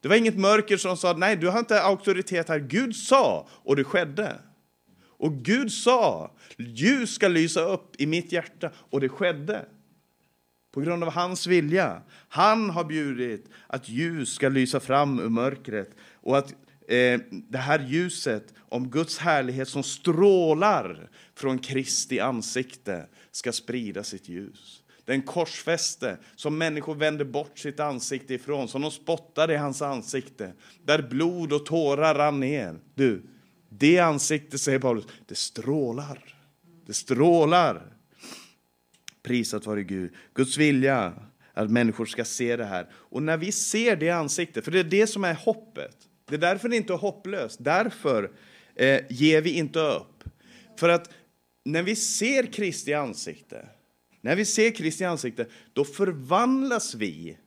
[0.02, 2.60] Det var inget mörker som sa nej, du har inte auktoritet här.
[2.60, 4.36] Gud sa och det skedde.
[5.18, 9.66] Och Gud sa, ljus ska lysa upp i mitt hjärta och det skedde.
[10.74, 12.02] På grund av hans vilja.
[12.30, 15.90] Han har bjudit att ljus ska lysa fram ur mörkret
[16.22, 16.54] och att
[16.88, 24.30] eh, det här ljuset om Guds härlighet som strålar från Kristi ansikte ska sprida sitt
[24.30, 24.84] ljus.
[25.06, 30.54] Den korsfäste som människor vänder bort sitt ansikte ifrån, som de spottade i hans ansikte,
[30.86, 32.80] där blod och tårar rann ner.
[32.96, 33.24] Du,
[33.70, 36.36] det ansiktet, säger Paulus, det strålar.
[36.86, 37.94] Det strålar.
[39.24, 40.14] Prisat vare Gud.
[40.34, 41.14] Guds vilja
[41.54, 42.90] att människor ska se det här.
[42.94, 46.07] Och när vi ser det ansiktet, för det är det som är hoppet.
[46.30, 47.58] Det är därför det inte är hopplöst.
[47.64, 48.32] Därför
[48.76, 50.24] eh, ger vi inte upp.
[50.80, 51.10] För att
[51.66, 53.68] när vi ser Kristi ansikte,
[54.22, 57.38] när vi ser Kristi ansikte, då förvandlas vi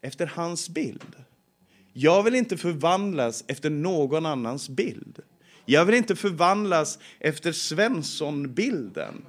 [0.00, 1.16] efter hans bild.
[1.92, 5.18] Jag vill inte förvandlas efter någon annans bild.
[5.64, 9.24] Jag vill inte förvandlas efter Svensson-bilden.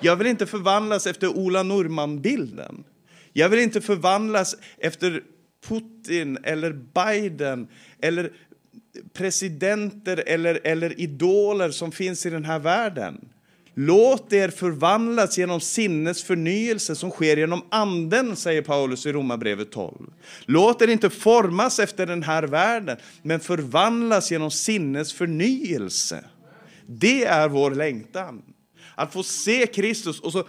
[0.00, 2.84] Jag vill inte förvandlas efter Ola Norman-bilden.
[3.32, 5.22] Jag vill inte förvandlas efter
[5.68, 7.68] Putin eller Biden
[8.00, 8.32] eller
[9.12, 13.28] presidenter eller, eller idoler som finns i den här världen.
[13.74, 19.94] Låt er förvandlas genom sinnes förnyelse som sker genom anden, säger Paulus i Romarbrevet 12.
[20.46, 26.24] Låt er inte formas efter den här världen, men förvandlas genom sinnes förnyelse.
[26.86, 28.42] Det är vår längtan.
[28.94, 30.44] Att få se Kristus och så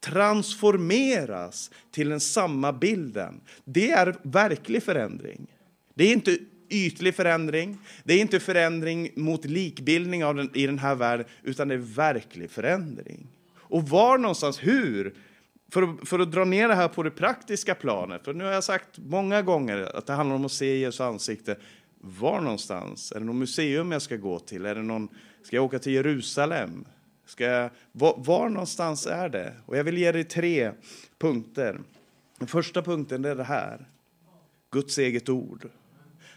[0.00, 3.40] transformeras till den samma bilden.
[3.64, 5.46] Det är verklig förändring.
[5.94, 6.38] Det är inte
[6.70, 7.78] ytlig förändring.
[8.04, 11.78] Det är inte förändring mot likbildning av den, i den här världen, utan det är
[11.78, 13.26] verklig förändring.
[13.56, 15.14] Och var någonstans, hur?
[15.72, 18.52] För att, för att dra ner det här på det praktiska planet, för nu har
[18.52, 21.56] jag sagt många gånger att det handlar om att se Jesu ansikte.
[22.00, 23.12] Var någonstans?
[23.12, 24.66] Är det något museum jag ska gå till?
[24.66, 25.08] Är det någon,
[25.42, 26.84] ska jag åka till Jerusalem?
[27.30, 29.54] Ska jag, var, var någonstans är det?
[29.66, 30.72] Och jag vill ge dig tre
[31.18, 31.80] punkter.
[32.38, 33.88] Den första punkten är det här.
[34.70, 35.68] Guds eget ord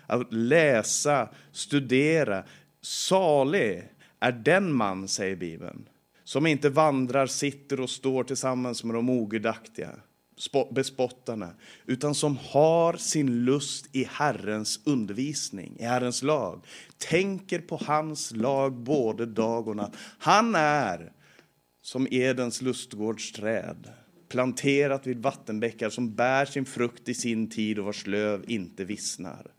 [0.08, 2.44] att läsa, studera.
[2.82, 5.90] Salig är den man, säger Bibeln,
[6.24, 9.90] som inte vandrar, sitter och står tillsammans med de ogudaktiga,
[10.72, 11.54] bespottarna,
[11.86, 16.66] utan som har sin lust i Herrens undervisning, i Herrens lag.
[16.98, 19.96] Tänker på hans lag både dag och natt.
[20.18, 21.12] Han är
[21.82, 23.90] som Edens lustgårdsträd,
[24.30, 29.52] planterat vid vattenbäckar som bär sin frukt i sin tid och vars löv inte vissnar.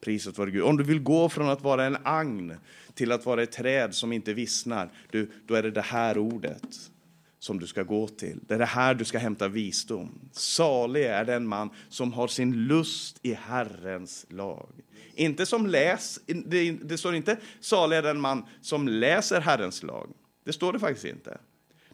[0.00, 0.62] Priset vare Gud.
[0.62, 2.54] Om du vill gå från att vara en agn
[2.94, 6.90] till att vara ett träd som inte vissnar, du, då är det det här ordet
[7.38, 8.38] som du ska gå till.
[8.48, 10.28] Det är det här du ska hämta visdom.
[10.32, 14.68] Salig är den man som har sin lust i Herrens lag.
[15.14, 20.10] Inte som läs, det, det står inte salig är den man som läser Herrens lag.
[20.44, 21.38] Det står det faktiskt inte.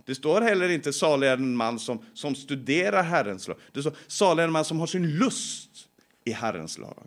[0.04, 3.56] Det står heller inte salig är den man som, som studerar Herrens lag.
[3.72, 5.88] Det står salig är den man som har sin lust
[6.24, 7.06] i Herrens lag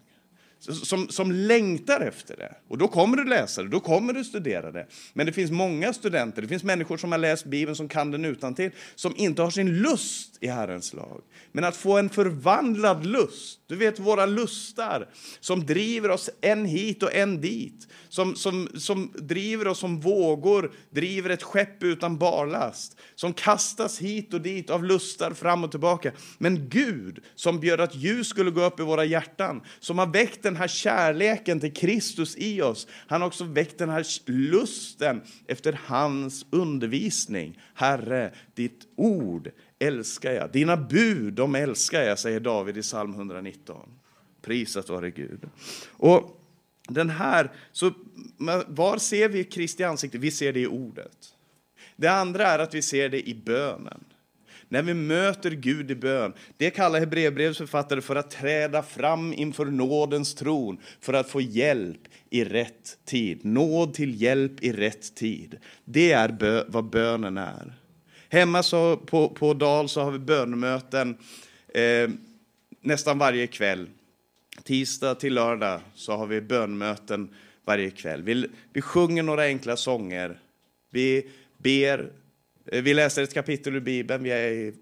[0.74, 2.56] som, som längtar efter det.
[2.68, 4.88] Och då kommer du läsa det, då kommer du studera det.
[5.14, 8.26] Men det finns många studenter, det finns människor som har läst Bibeln, som kan den
[8.26, 11.22] utan till, som inte har sin lust i Herrens lag.
[11.52, 17.04] Men att få en förvandlad lust, du vet våra lustar som driver oss en hit
[17.04, 22.98] och en dit, som, som, som driver oss som vågor, driver ett skepp utan barlast,
[23.16, 26.12] som kastas hit och dit av lustar fram och tillbaka.
[26.38, 30.46] Men Gud som bjöd att ljus skulle gå upp i våra hjärtan, som har väckt
[30.56, 35.80] den här kärleken till Kristus i oss, han har också väckt den här lusten efter
[35.86, 37.60] hans undervisning.
[37.74, 40.52] Herre, ditt ord älskar jag.
[40.52, 43.90] Dina bud, de älskar jag, säger David i psalm 119.
[44.42, 45.50] Prisat vare Gud.
[45.92, 46.42] Och
[46.88, 47.92] den här, så
[48.68, 50.18] var ser vi Kristi ansikte?
[50.18, 51.36] Vi ser det i ordet.
[51.96, 54.04] Det andra är att vi ser det i bönen.
[54.70, 56.34] När vi möter Gud i bön.
[56.58, 62.02] Det kallar Hebreerbrevets författare för att träda fram inför nådens tron för att få hjälp
[62.30, 63.46] i rätt tid.
[63.46, 65.58] Nåd till hjälp i rätt tid.
[65.86, 67.74] Det är bö vad bönen är.
[68.30, 71.18] Hemma så, på, på Dal så har vi bönemöten
[71.74, 72.10] eh,
[72.82, 73.90] nästan varje kväll.
[74.64, 77.30] Tisdag till lördag så har vi bönmöten
[77.66, 78.24] varje kväll.
[78.24, 80.40] Vi, vi sjunger några enkla sånger.
[80.90, 82.12] Vi ber.
[82.66, 84.24] Eh, vi läser ett kapitel ur Bibeln.
[84.24, 84.74] Vi är i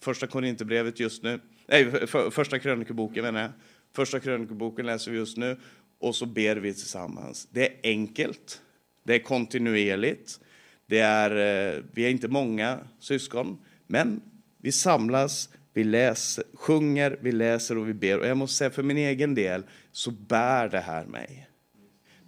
[0.00, 1.40] första Korinthierbrevet just nu.
[1.66, 3.50] Nej, för, första krönikeboken menar jag.
[3.94, 5.56] Första krönikeboken läser vi just nu.
[5.98, 7.48] Och så ber vi tillsammans.
[7.50, 8.62] Det är enkelt.
[9.04, 10.40] Det är kontinuerligt.
[10.86, 14.20] Det är, eh, vi är inte många syskon, men
[14.58, 18.18] vi samlas, vi läser, sjunger, vi läser och vi ber.
[18.18, 21.48] Och jag måste säga för min egen del så bär det här mig.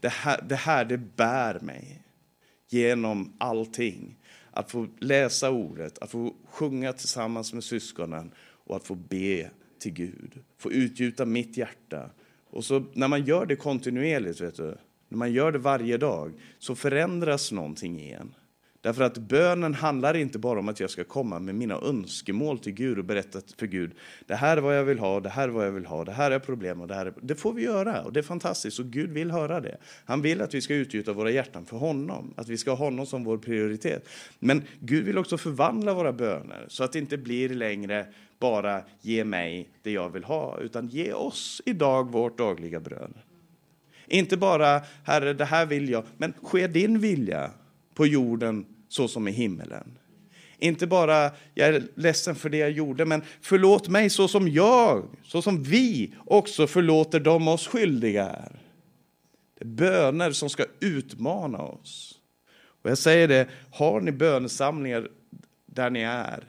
[0.00, 2.02] Det här, det här det bär mig
[2.68, 4.16] genom allting.
[4.56, 9.92] Att få läsa ordet, att få sjunga tillsammans med syskonen och att få be till
[9.92, 10.42] Gud.
[10.58, 12.10] Få utgjuta mitt hjärta.
[12.50, 14.76] Och så när man gör det kontinuerligt, vet du,
[15.08, 18.34] när man gör det varje dag, så förändras någonting i en.
[18.84, 22.72] Därför att bönen handlar inte bara om att jag ska komma med mina önskemål till
[22.72, 23.92] Gud och berätta för Gud,
[24.26, 26.12] det här är vad jag vill ha, det här är vad jag vill ha, det
[26.12, 27.14] här är problem och det här är...
[27.20, 29.76] Det får vi göra och det är fantastiskt och Gud vill höra det.
[30.04, 33.06] Han vill att vi ska utgjuta våra hjärtan för honom, att vi ska ha honom
[33.06, 34.08] som vår prioritet.
[34.38, 38.06] Men Gud vill också förvandla våra böner så att det inte blir längre
[38.38, 43.14] bara ge mig det jag vill ha, utan ge oss idag vårt dagliga bröd.
[44.06, 47.50] Inte bara, Herre, det här vill jag, men ske din vilja
[47.94, 49.98] på jorden så som i himmelen.
[50.58, 55.08] Inte bara, jag är ledsen för det jag gjorde, men förlåt mig så som jag,
[55.22, 58.60] så som vi också förlåter dem oss skyldiga är.
[59.58, 62.20] Det är böner som ska utmana oss.
[62.82, 65.08] Och jag säger det, har ni bönesamlingar
[65.66, 66.44] där ni är,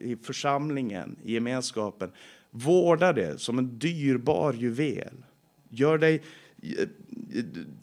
[0.00, 2.10] i församlingen, i gemenskapen,
[2.50, 5.24] vårda det som en dyrbar juvel.
[5.68, 6.22] Gör dig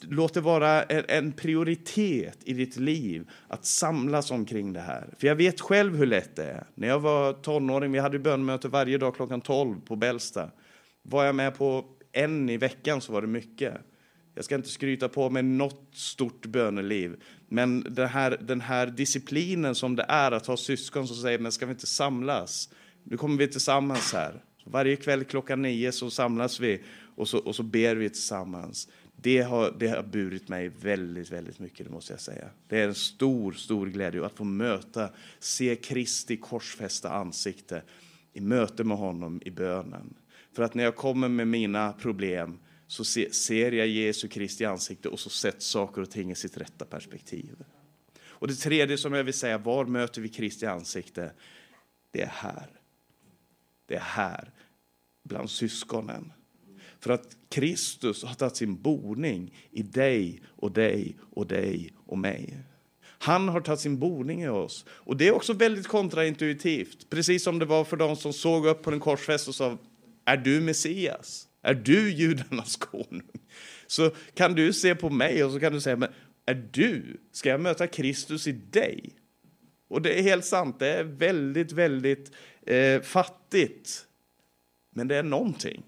[0.00, 5.14] låt det vara en prioritet i ditt liv att samlas omkring det här.
[5.18, 6.66] För jag vet själv hur lätt det är.
[6.74, 10.50] När jag var tonåring, vi hade bönmöte varje dag klockan 12 på Bällsta.
[11.02, 13.74] Var jag med på en i veckan så var det mycket.
[14.34, 17.16] Jag ska inte skryta på mig något stort böneliv,
[17.48, 21.52] men den här, den här disciplinen som det är att ha syskon som säger, men
[21.52, 22.68] ska vi inte samlas?
[23.04, 24.42] Nu kommer vi tillsammans här.
[24.64, 26.82] Varje kväll klockan nio så samlas vi
[27.16, 28.88] och så, och så ber vi tillsammans.
[29.16, 32.50] Det har, det har burit mig väldigt, väldigt mycket, det måste jag säga.
[32.68, 37.82] Det är en stor, stor glädje att få möta, se Kristi korsfästa ansikte
[38.32, 40.14] i möte med honom i bönen.
[40.52, 45.08] För att när jag kommer med mina problem så se, ser jag Jesu Kristi ansikte
[45.08, 47.64] och så sätts saker och ting i sitt rätta perspektiv.
[48.38, 51.32] Och det tredje som jag vill säga, var möter vi Kristi ansikte?
[52.10, 52.66] Det är här.
[53.86, 54.50] Det är här,
[55.22, 56.32] bland syskonen.
[57.06, 62.58] För att Kristus har tagit sin boning i dig och dig och dig och mig.
[63.02, 64.84] Han har tagit sin boning i oss.
[64.88, 67.10] Och det är också väldigt kontraintuitivt.
[67.10, 69.78] Precis som det var för de som såg upp på en korsfäst och sa,
[70.24, 71.48] är du Messias?
[71.62, 73.40] Är du judarnas konung?
[73.86, 76.10] Så kan du se på mig och så kan du säga, men
[76.46, 79.10] är du, ska jag möta Kristus i dig?
[79.88, 82.32] Och det är helt sant, det är väldigt, väldigt
[82.66, 84.06] eh, fattigt.
[84.90, 85.82] Men det är någonting.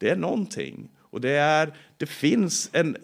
[0.00, 0.90] Det är någonting.
[1.00, 2.96] Och det är, det finns en,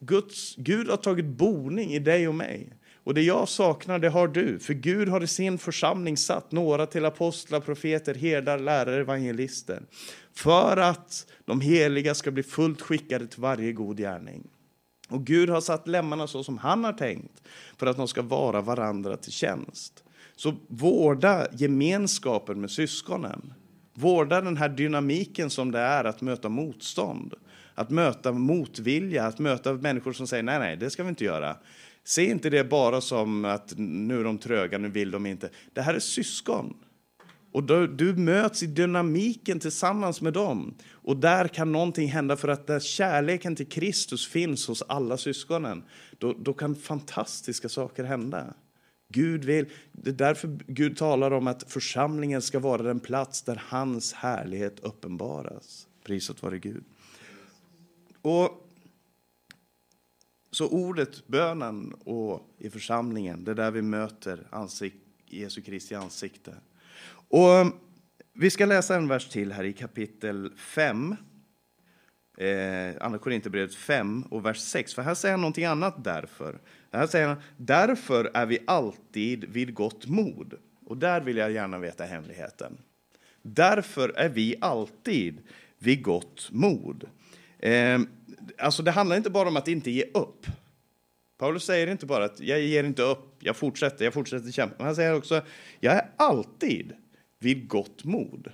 [0.00, 2.72] Guds, Gud har tagit boning i dig och mig.
[3.04, 4.58] Och det jag saknar, det har du.
[4.58, 9.82] För Gud har i sin församling satt några till apostlar, profeter, herdar, lärare, evangelister.
[10.34, 14.48] För att de heliga ska bli fullt skickade till varje god gärning.
[15.08, 17.42] Och Gud har satt lemmarna så som han har tänkt
[17.76, 20.04] för att de ska vara varandra till tjänst.
[20.36, 23.52] Så vårda gemenskapen med syskonen.
[23.94, 27.34] Vårda den här dynamiken som det är att möta motstånd.
[27.74, 31.56] Att möta motvilja, att möta människor som säger nej, nej, det ska vi inte göra.
[32.04, 35.50] Se inte det bara som att nu är de tröga, nu vill de inte.
[35.72, 36.74] Det här är syskon.
[37.52, 40.74] Och du, du möts i dynamiken tillsammans med dem.
[40.90, 45.82] Och där kan någonting hända för att där kärleken till Kristus finns hos alla syskonen,
[46.18, 48.54] då, då kan fantastiska saker hända.
[49.12, 53.62] Gud vill, det är därför Gud talar om att församlingen ska vara den plats där
[53.66, 55.88] hans härlighet uppenbaras.
[56.04, 56.84] Prisat vare Gud.
[58.22, 58.68] Och
[60.50, 64.96] så ordet, bönen och i församlingen, det är där vi möter ansikt,
[65.26, 66.54] Jesu Kristi ansikte.
[67.28, 67.72] Och
[68.32, 71.16] vi ska läsa en vers till här i kapitel 5.
[72.38, 74.94] Eh, Andra Korinthierbrevet 5 och vers 6.
[74.94, 76.60] För här säger han någonting annat därför.
[76.92, 80.54] Här säger han, därför är vi alltid vid gott mod.
[80.86, 82.78] Och där vill jag gärna veta hemligheten.
[83.42, 85.40] Därför är vi alltid
[85.78, 87.08] vid gott mod.
[87.58, 88.00] Eh,
[88.58, 90.46] alltså det handlar inte bara om att inte ge upp.
[91.38, 94.84] Paulus säger inte bara att jag ger inte upp, jag fortsätter, jag fortsätter kämpa.
[94.84, 95.42] Han säger också,
[95.80, 96.92] jag är alltid
[97.38, 98.52] vid gott mod.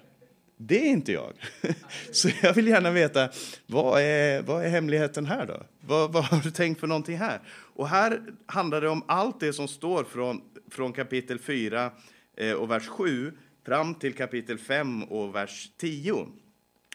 [0.57, 1.33] Det är inte jag.
[2.13, 3.29] Så jag vill gärna veta,
[3.67, 5.63] vad är, vad är hemligheten här då?
[5.81, 7.41] Vad, vad har du tänkt för någonting här?
[7.79, 11.91] Och här handlar det om allt det som står från, från kapitel 4
[12.37, 13.33] eh, och vers 7
[13.67, 16.27] fram till kapitel 5 och vers 10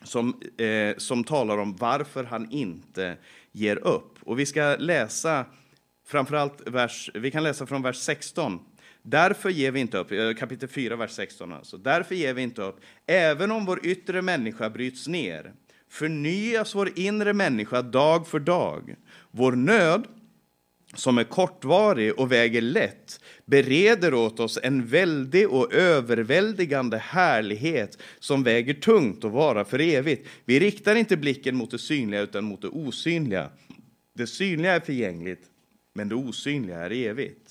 [0.03, 3.17] som, eh, som talar om varför han inte
[3.51, 4.17] ger upp.
[4.21, 5.45] Och vi ska läsa
[6.07, 8.59] framförallt vers, vi kan läsa från vers 16.
[9.01, 11.77] Därför ger vi inte upp, eh, kapitel 4, vers 16 alltså.
[11.77, 15.53] Därför ger vi inte upp, även om vår yttre människa bryts ner.
[15.89, 18.95] Förnyas vår inre människa dag för dag.
[19.31, 20.07] Vår nöd,
[20.95, 28.43] som är kortvarig och väger lätt, bereder åt oss en väldig och överväldigande härlighet som
[28.43, 30.27] väger tungt och vara för evigt.
[30.45, 33.49] Vi riktar inte blicken mot det synliga utan mot det osynliga.
[34.15, 35.43] Det synliga är förgängligt,
[35.95, 37.49] men det osynliga är evigt.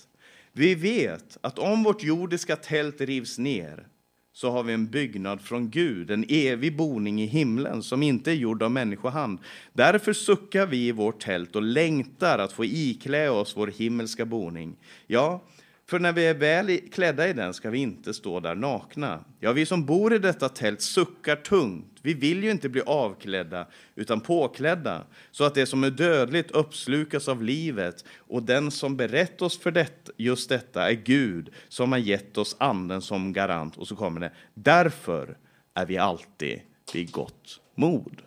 [0.53, 3.87] Vi vet att om vårt jordiska tält rivs ner
[4.33, 8.35] så har vi en byggnad från Gud, en evig boning i himlen som inte är
[8.35, 9.39] gjord av människohand.
[9.73, 14.77] Därför suckar vi i vårt tält och längtar att få iklä oss vår himmelska boning.
[15.07, 15.43] Ja,
[15.87, 19.25] för när vi är väl klädda i den ska vi inte stå där nakna.
[19.41, 21.99] Ja, vi som bor i detta tält suckar tungt.
[22.03, 27.29] Vi vill ju inte bli avklädda, utan påklädda, så att det som är dödligt uppslukas
[27.29, 28.05] av livet.
[28.19, 32.57] Och den som berett oss för det, just detta är Gud, som har gett oss
[32.59, 33.77] anden som garant.
[33.77, 35.37] Och så kommer det, därför
[35.75, 36.61] är vi alltid
[36.93, 38.23] vid gott mod.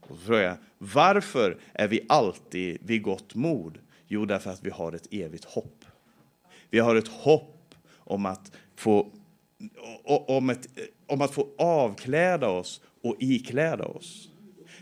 [0.00, 3.78] Och så frågar jag, varför är vi alltid vid gott mod?
[4.08, 5.79] Jo, därför att vi har ett evigt hopp.
[6.70, 9.12] Vi har ett hopp om att få,
[10.04, 10.68] om ett,
[11.06, 14.28] om att få avkläda oss och ikläda oss.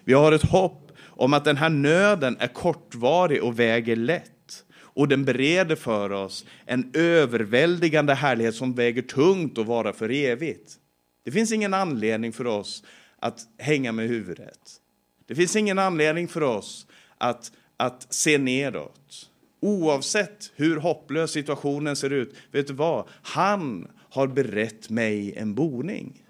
[0.05, 4.65] Vi har ett hopp om att den här nöden är kortvarig och väger lätt.
[4.77, 10.79] Och den bereder för oss en överväldigande härlighet som väger tungt och vara för evigt.
[11.25, 12.85] Det finns ingen anledning för oss
[13.19, 14.81] att hänga med huvudet.
[15.27, 16.87] Det finns ingen anledning för oss
[17.19, 19.31] att, att se nedåt.
[19.61, 23.09] Oavsett hur hopplös situationen ser ut, vet du vad?
[23.23, 26.23] Han har berett mig en boning.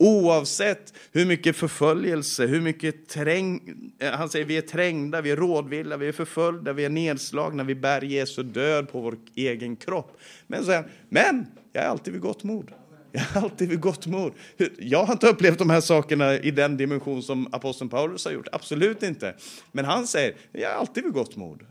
[0.00, 3.74] Oavsett hur mycket förföljelse, hur mycket träng...
[3.98, 7.64] Eh, han säger vi är trängda, vi är rådvilla, vi är förföljda, vi är nedslagna,
[7.64, 10.18] vi bär Jesu död på vår egen kropp.
[10.46, 12.70] Men, så men jag är alltid vid gott mod.
[13.12, 14.32] Jag är alltid vid gott mod.
[14.78, 18.48] Jag har inte upplevt de här sakerna i den dimension som aposteln Paulus har gjort.
[18.52, 19.34] Absolut inte.
[19.72, 21.62] Men han säger, jag är alltid vid gott mod.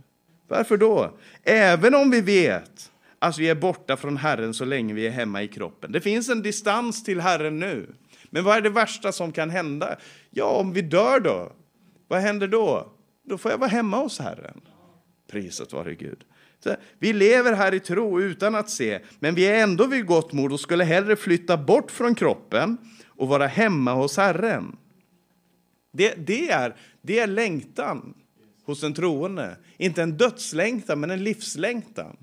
[0.48, 1.18] Varför då?
[1.44, 5.44] Även om vi vet att vi är borta från Herren så länge vi är hemma
[5.44, 5.92] i kroppen.
[5.92, 7.96] Det finns en distans till Herren nu.
[8.30, 9.98] Men vad är det värsta som kan hända?
[10.30, 11.52] Ja, om vi dör då?
[12.08, 12.92] Vad händer då?
[13.24, 14.62] Då får jag vara hemma hos Herren.
[15.32, 16.24] Prisat vare Gud.
[16.64, 20.34] Så vi lever här i tro utan att se, men vi är ändå vid gott
[20.34, 22.78] mod och skulle hellre flytta bort från kroppen
[23.08, 24.78] och vara hemma hos Herren.
[25.94, 28.14] Det, det, är, det är längtan
[28.68, 29.58] hos en troende.
[29.78, 32.18] Inte en dödslängtan, men en livslängtan.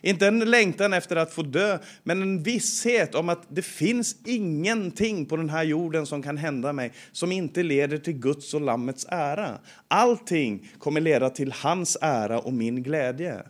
[0.00, 5.26] Inte en längtan efter att få dö, men en visshet om att det finns ingenting
[5.26, 9.06] på den här jorden som kan hända mig som inte leder till Guds och Lammets
[9.08, 9.58] ära.
[9.88, 13.42] Allting kommer leda till hans ära och min glädje.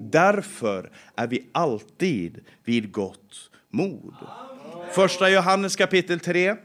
[0.00, 4.14] Därför är vi alltid vid gott mod.
[4.92, 6.56] Första Johannes kapitel 3.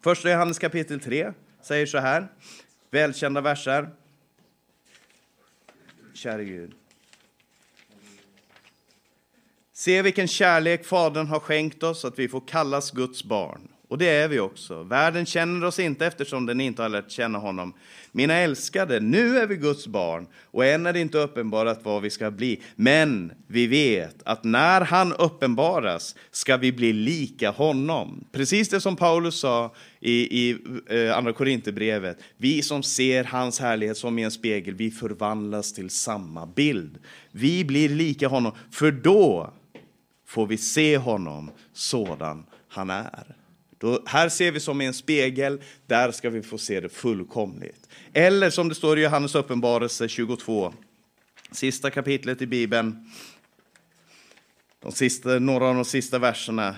[0.00, 2.28] Första Johannes kapitel 3 säger så här.
[2.90, 3.88] Välkända verser.
[6.16, 6.74] Käre Gud.
[9.72, 13.68] Se vilken kärlek Fadern har skänkt oss att vi får kallas Guds barn.
[13.88, 14.82] Och det är vi också.
[14.82, 17.74] Världen känner oss inte eftersom den inte har lärt känna honom.
[18.12, 22.10] Mina älskade, nu är vi Guds barn och än är det inte uppenbarat vad vi
[22.10, 22.62] ska bli.
[22.76, 28.24] Men vi vet att när han uppenbaras ska vi bli lika honom.
[28.32, 30.56] Precis det som Paulus sa i, i
[30.90, 32.18] eh, Andra Korinthierbrevet.
[32.36, 36.98] Vi som ser hans härlighet som i en spegel, vi förvandlas till samma bild.
[37.30, 39.52] Vi blir lika honom, för då
[40.26, 43.35] får vi se honom sådan han är.
[43.78, 47.88] Då, här ser vi som i en spegel, där ska vi få se det fullkomligt.
[48.12, 50.72] Eller som det står i Johannes uppenbarelse 22,
[51.52, 53.10] sista kapitlet i Bibeln,
[54.82, 56.76] de sista, några av de sista verserna,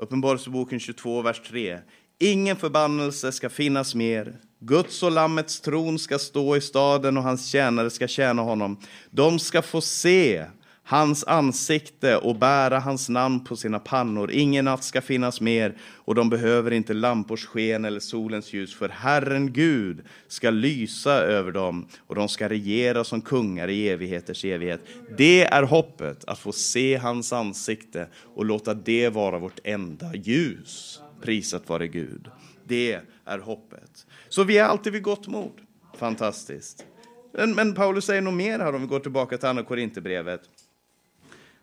[0.00, 1.78] Uppenbarelseboken 22, vers 3.
[2.18, 4.36] Ingen förbannelse ska finnas mer.
[4.58, 8.80] Guds och Lammets tron ska stå i staden och hans tjänare ska tjäna honom.
[9.10, 10.46] De ska få se
[10.84, 14.30] hans ansikte och bära hans namn på sina pannor.
[14.30, 18.88] Ingen natt ska finnas mer och de behöver inte lampors sken eller solens ljus, för
[18.88, 24.80] Herren Gud ska lysa över dem och de ska regera som kungar i evigheters evighet.
[25.18, 31.00] Det är hoppet, att få se hans ansikte och låta det vara vårt enda ljus.
[31.22, 32.28] Prisat vare Gud.
[32.64, 34.06] Det är hoppet.
[34.28, 35.52] Så vi är alltid vid gott mod.
[35.98, 36.84] Fantastiskt.
[37.32, 40.40] Men, men Paulus säger nog mer här om vi går tillbaka till Andra Korinthierbrevet.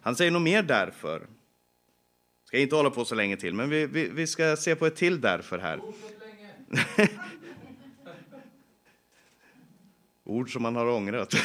[0.08, 1.28] Han säger nog mer därför.
[2.46, 4.96] Ska inte hålla på så länge till, men vi, vi, vi ska se på ett
[4.96, 5.80] till därför här.
[10.24, 11.34] Ord som man har ångrat.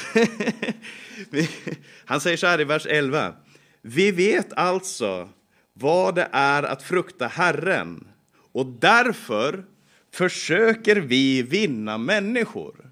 [2.04, 3.34] Han säger så här i vers 11.
[3.80, 5.28] Vi vet alltså
[5.72, 8.08] vad det är att frukta Herren
[8.52, 9.64] och därför
[10.12, 12.91] försöker vi vinna människor.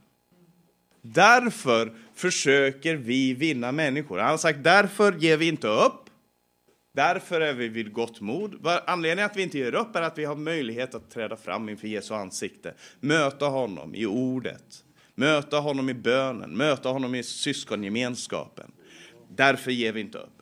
[1.02, 4.18] Därför försöker vi vinna människor.
[4.18, 6.10] Han har sagt därför ger vi inte upp.
[6.94, 8.66] Därför är vi vid gott mod.
[8.86, 11.88] Anledningen att vi inte ger upp är att vi har möjlighet att träda fram inför
[11.88, 14.84] Jesu ansikte, möta honom i ordet,
[15.14, 18.72] möta honom i bönen, möta honom i syskongemenskapen.
[19.28, 20.39] Därför ger vi inte upp.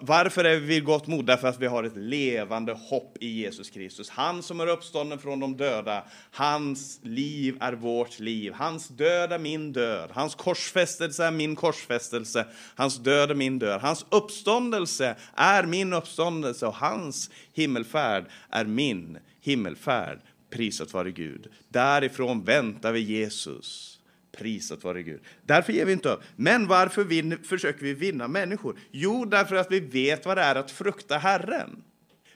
[0.00, 1.26] Varför är vi vid gott mod?
[1.26, 4.10] Därför att vi har ett levande hopp i Jesus Kristus.
[4.10, 8.52] Han som är uppstånden från de döda, hans liv är vårt liv.
[8.52, 10.10] Hans död är min död.
[10.12, 12.46] Hans korsfästelse är min korsfästelse.
[12.74, 13.80] Hans död är min död.
[13.80, 20.20] Hans uppståndelse är min uppståndelse och hans himmelfärd är min himmelfärd.
[20.50, 21.48] Prisat vare Gud.
[21.68, 23.97] Därifrån väntar vi Jesus.
[24.38, 25.20] Prisat vare Gud.
[25.42, 26.22] Därför ger vi inte upp.
[26.36, 28.78] Men varför vin, försöker vi vinna människor?
[28.90, 31.82] Jo, därför att vi vet vad det är att frukta Herren.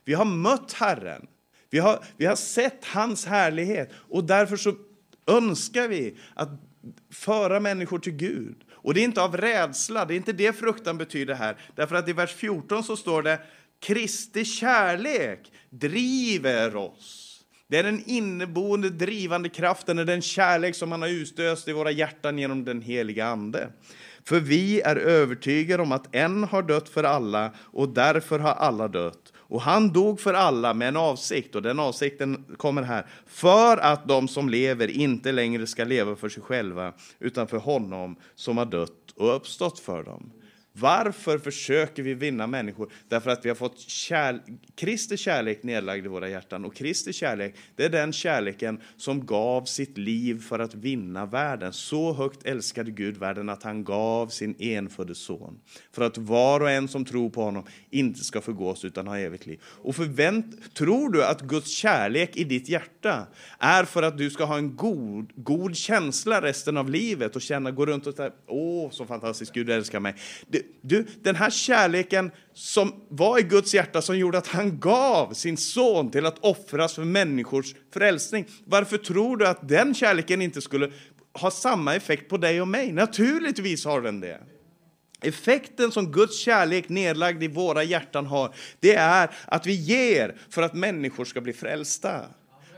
[0.04, 1.26] Vi har mött Herren.
[1.70, 4.74] Vi har, vi har sett hans härlighet och därför så
[5.26, 6.48] önskar vi att
[7.10, 8.56] föra människor till Gud.
[8.70, 11.56] Och det är inte av rädsla, det är inte det fruktan betyder här.
[11.74, 13.40] Därför att i vers 14 så står det
[13.80, 17.21] Kristi kärlek driver oss
[17.72, 21.90] det är den inneboende drivande kraften, och den kärlek som han har utöst i våra
[21.90, 23.68] hjärtan genom den heliga Ande.
[24.24, 28.88] För vi är övertygade om att en har dött för alla och därför har alla
[28.88, 29.32] dött.
[29.36, 33.06] Och han dog för alla med en avsikt, och den avsikten kommer här.
[33.26, 38.16] För att de som lever inte längre ska leva för sig själva, utan för honom
[38.34, 40.30] som har dött och uppstått för dem.
[40.72, 42.92] Varför försöker vi vinna människor?
[43.08, 44.40] Därför att vi har fått kär...
[44.74, 46.64] Kristi kärlek nedlagd i våra hjärtan.
[46.64, 51.72] Och Kristi kärlek, det är den kärleken som gav sitt liv för att vinna världen.
[51.72, 55.60] Så högt älskade Gud världen att han gav sin enfödde son.
[55.92, 59.46] För att var och en som tror på honom inte ska förgås utan ha evigt
[59.46, 59.60] liv.
[59.64, 60.74] Och förvänt...
[60.74, 63.26] tror du att Guds kärlek i ditt hjärta
[63.58, 67.70] är för att du ska ha en god, god känsla resten av livet och känna,
[67.70, 70.14] gå runt och säga, åh, så fantastiskt, Gud älskar mig.
[70.48, 75.32] Det, du, den här kärleken som var i Guds hjärta som gjorde att han gav
[75.32, 78.46] sin son till att offras för människors frälsning.
[78.64, 80.92] Varför tror du att den kärleken inte skulle
[81.32, 82.92] ha samma effekt på dig och mig.
[82.92, 84.40] Naturligtvis har den det.
[85.22, 90.62] Effekten som Guds kärlek nedlagd i våra hjärtan har, det är att vi ger för
[90.62, 92.20] att människor ska bli frälsta.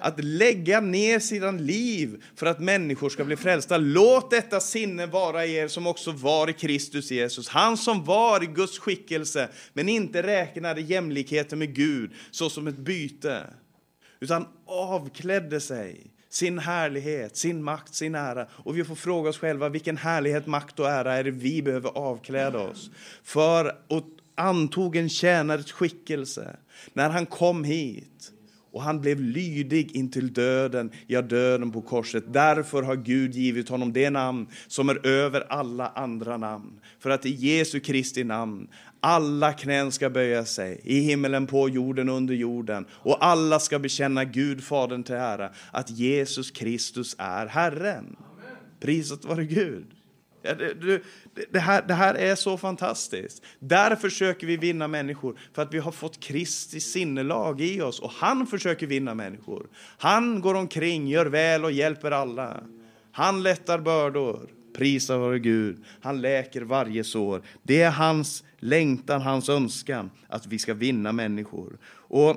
[0.05, 3.79] Att lägga ner sina liv för att människor ska bli frälsta.
[3.79, 7.49] Låt detta sinne vara i er som också var i Kristus Jesus.
[7.49, 13.47] Han som var i Guds skickelse, men inte räknade jämlikheten med Gud såsom ett byte,
[14.21, 18.47] utan avklädde sig sin härlighet, sin makt, sin ära.
[18.51, 21.91] Och vi får fråga oss själva vilken härlighet, makt och ära är det vi behöver
[21.91, 22.91] avkläda oss
[23.23, 26.57] för och antog en tjänares skickelse
[26.93, 28.34] när han kom hit.
[28.75, 32.25] Och han blev lydig intill döden, ja, döden på korset.
[32.33, 36.81] Därför har Gud givit honom det namn som är över alla andra namn.
[36.99, 38.69] För att i Jesu Kristi namn
[39.01, 42.87] alla knän ska böja sig, i himmelen, på jorden, under jorden.
[42.93, 48.17] Och alla ska bekänna Gud, Fadern till ära, att Jesus Kristus är Herren.
[48.81, 49.87] Prisat vare Gud.
[50.45, 51.03] Det,
[51.51, 53.43] det, här, det här är så fantastiskt.
[53.59, 58.01] Där försöker vi vinna människor, för att vi har fått Kristi sinnelag i oss.
[58.01, 59.67] Och han försöker vinna människor.
[59.99, 62.61] Han går omkring, gör väl och hjälper alla.
[63.13, 64.49] Han lättar bördor.
[64.75, 65.85] Prisa vare Gud.
[66.01, 67.43] Han läker varje sår.
[67.63, 71.79] Det är hans längtan, hans önskan att vi ska vinna människor.
[71.95, 72.37] Och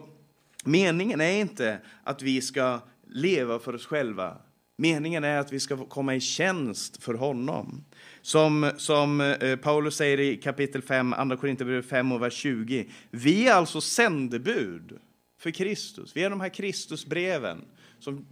[0.66, 4.38] meningen är inte att vi ska leva för oss själva.
[4.78, 7.84] Meningen är att vi ska komma i tjänst för honom.
[8.28, 12.86] Som, som eh, Paulus säger i kapitel 5, andra Korinthierbrevet 5 och vers 20.
[13.12, 15.00] Vi är alltså sändebud
[15.40, 16.16] för Kristus.
[16.16, 17.66] Vi är de här Kristusbreven
[18.00, 18.26] som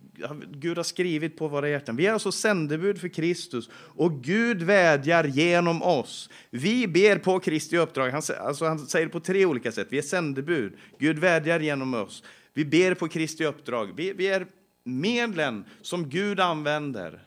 [0.51, 1.95] Gud har skrivit på våra hjärtan.
[1.95, 6.29] Vi är alltså sändebud för Kristus och Gud vädjar genom oss.
[6.49, 8.09] Vi ber på Kristi uppdrag.
[8.09, 9.87] Han, alltså han säger det på tre olika sätt.
[9.89, 10.73] Vi är sändebud.
[10.99, 12.23] Gud vädjar genom oss.
[12.53, 13.93] Vi ber på Kristi uppdrag.
[13.95, 14.47] Vi, vi är
[14.83, 17.21] medlen som Gud använder.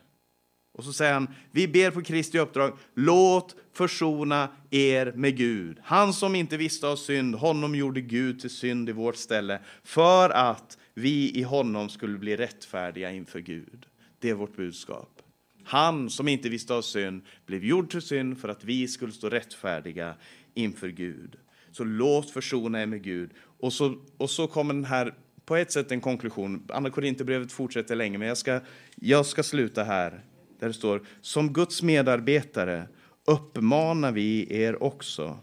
[0.79, 5.77] Och så säger han, vi ber på Kristi uppdrag, låt försona er med Gud.
[5.83, 10.29] Han som inte visste av synd, honom gjorde Gud till synd i vårt ställe, för
[10.29, 13.85] att vi i honom skulle bli rättfärdiga inför Gud.
[14.19, 15.21] Det är vårt budskap.
[15.63, 19.29] Han som inte visste av synd blev gjord till synd för att vi skulle stå
[19.29, 20.15] rättfärdiga
[20.53, 21.35] inför Gud.
[21.71, 23.31] Så låt försona er med Gud.
[23.59, 25.13] Och så, och så kommer den här,
[25.45, 26.67] på ett sätt en konklusion.
[26.69, 28.59] Andra Korinthierbrevet fortsätter länge, men jag ska,
[28.95, 30.23] jag ska sluta här.
[30.59, 32.87] Där det står, som Guds medarbetare
[33.25, 35.37] uppmanar vi er också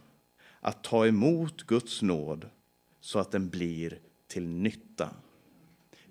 [0.61, 2.49] att ta emot Guds nåd
[3.01, 3.99] så att den blir
[4.29, 5.11] till nytta.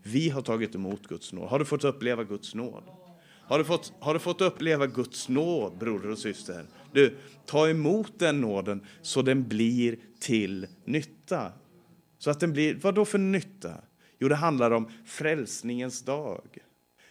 [0.04, 1.50] Vi har tagit emot Guds nåd.
[1.50, 2.84] Har du fått uppleva Guds nåd?
[3.48, 6.66] Har du fått, har du fått uppleva Guds nåd, broder och syster?
[6.92, 11.52] Du, ta emot den nåden så den blir till nytta.
[12.18, 13.74] Så att den blir, vad då för nytta?
[14.20, 16.58] Jo, det handlar om frälsningens dag.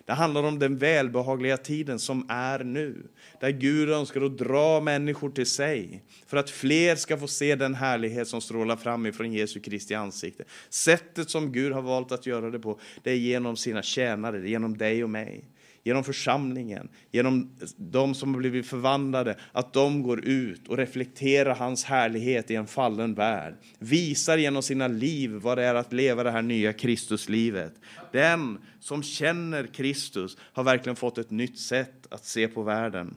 [0.07, 3.03] Det handlar om den välbehagliga tiden som är nu,
[3.41, 7.75] där Gud önskar att dra människor till sig för att fler ska få se den
[7.75, 10.45] härlighet som strålar fram ifrån Jesu Kristi ansikte.
[10.69, 14.79] Sättet som Gud har valt att göra det på, det är genom sina tjänare, genom
[14.79, 15.45] dig och mig
[15.85, 21.85] genom församlingen, genom de som har blivit förvandlade, att de går ut och reflekterar hans
[21.85, 23.55] härlighet i en fallen värld.
[23.79, 27.75] Visar genom sina liv vad det är att leva det här nya Kristuslivet.
[28.13, 33.17] Den som känner Kristus har verkligen fått ett nytt sätt att se på världen.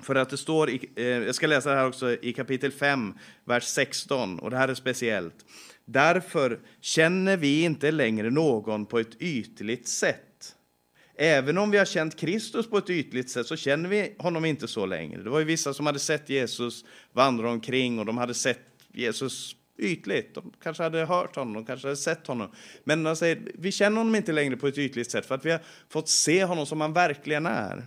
[0.00, 3.14] För att det står, i, eh, jag ska läsa det här också i kapitel 5,
[3.44, 5.34] vers 16, och det här är speciellt.
[5.84, 10.23] Därför känner vi inte längre någon på ett ytligt sätt.
[11.16, 14.68] Även om vi har känt Kristus på ett ytligt sätt så känner vi honom inte
[14.68, 15.22] så längre.
[15.22, 18.60] Det var ju vissa som hade sett Jesus vandra omkring och de hade sett
[18.92, 20.34] Jesus ytligt.
[20.34, 22.50] De kanske hade hört honom, de kanske hade sett honom.
[22.84, 25.60] Men säger, vi känner honom inte längre på ett ytligt sätt för att vi har
[25.88, 27.84] fått se honom som han verkligen är.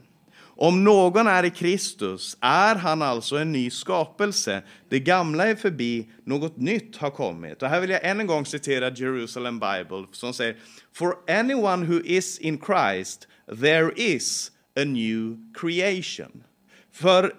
[0.59, 4.63] Om någon är i Kristus är han alltså en ny skapelse.
[4.89, 7.63] Det gamla är förbi, något nytt har kommit.
[7.63, 10.57] Och här vill jag än en gång citera Jerusalem Bible som säger
[10.93, 13.27] For anyone who is in Christ
[13.61, 16.43] there is a new creation.
[16.91, 17.33] För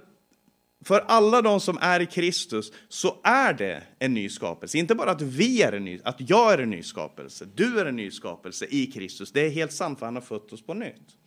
[0.85, 4.79] för alla de som är i Kristus så är det en ny skapelse.
[4.79, 7.87] Inte bara att vi är en ny, att jag är en ny skapelse, du är
[7.87, 9.33] en ny skapelse i Kristus.
[9.33, 11.19] Det är helt sant för han har fött oss på nytt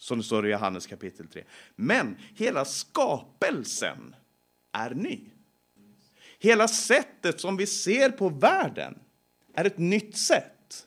[0.00, 1.44] som det står i Johannes kapitel 3.
[1.76, 4.14] Men hela skapelsen
[4.72, 5.20] är ny.
[6.38, 8.98] Hela sättet som vi ser på världen
[9.54, 10.86] är ett nytt sätt.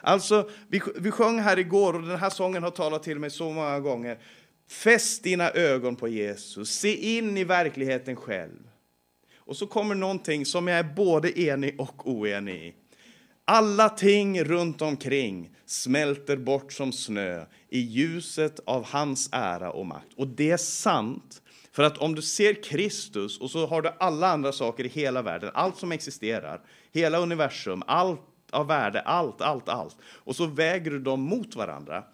[0.00, 3.50] Alltså, vi, vi sjöng här igår och den här sången har talat till mig så
[3.52, 4.18] många gånger.
[4.68, 8.70] Fäst dina ögon på Jesus, se in i verkligheten själv.
[9.36, 12.74] Och så kommer någonting som jag är både enig och oenig i.
[13.46, 20.12] Alla ting runt omkring smälter bort som snö i ljuset av hans ära och makt.
[20.16, 21.42] Och det är sant,
[21.72, 25.22] för att om du ser Kristus och så har du alla andra saker i hela
[25.22, 26.60] världen, allt som existerar,
[26.92, 28.20] hela universum, allt
[28.50, 32.04] av värde, allt, allt, allt, och så väger du dem mot varandra,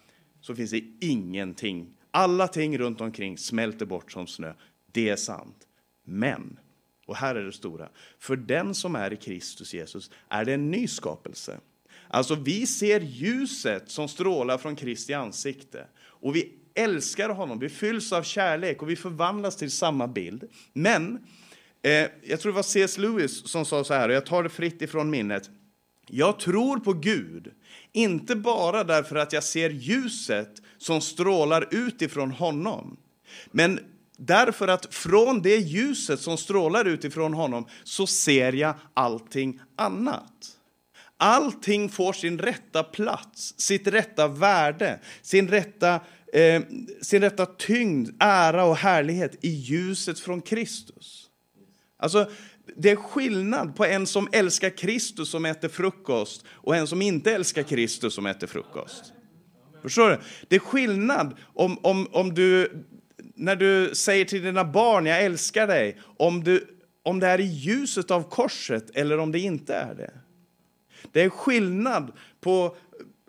[0.41, 1.95] så finns det ingenting.
[2.11, 4.53] Alla ting runt omkring smälter bort som snö.
[4.93, 5.57] Det är sant.
[6.05, 6.60] Men
[7.11, 7.89] och här är det stora.
[8.19, 11.61] För den som är i Kristus Jesus är det en ny skapelse.
[12.09, 17.59] Alltså, vi ser ljuset som strålar från Kristi ansikte och vi älskar honom.
[17.59, 20.45] Vi fylls av kärlek och vi förvandlas till samma bild.
[20.73, 21.19] Men
[21.83, 22.99] eh, jag tror det var C.S.
[22.99, 25.51] Lewis som sa så här, och jag tar det fritt ifrån minnet.
[26.07, 27.53] Jag tror på Gud,
[27.93, 32.97] inte bara därför att jag ser ljuset som strålar ut ifrån honom,
[33.51, 33.81] men
[34.23, 40.57] Därför att från det ljuset som strålar utifrån honom så ser jag allting annat.
[41.17, 46.01] Allting får sin rätta plats, sitt rätta värde, sin rätta,
[46.33, 46.63] eh,
[47.03, 51.27] sin rätta tyngd, ära och härlighet i ljuset från Kristus.
[51.99, 52.31] Alltså,
[52.77, 57.35] det är skillnad på en som älskar Kristus som äter frukost och en som inte
[57.35, 59.13] älskar Kristus som äter frukost.
[59.83, 60.19] Förstår du?
[60.49, 62.73] Det är skillnad om, om, om du
[63.41, 66.67] när du säger till dina barn, jag älskar dig, om, du,
[67.03, 70.13] om det är i ljuset av korset eller om det inte är det.
[71.13, 72.77] Det är skillnad på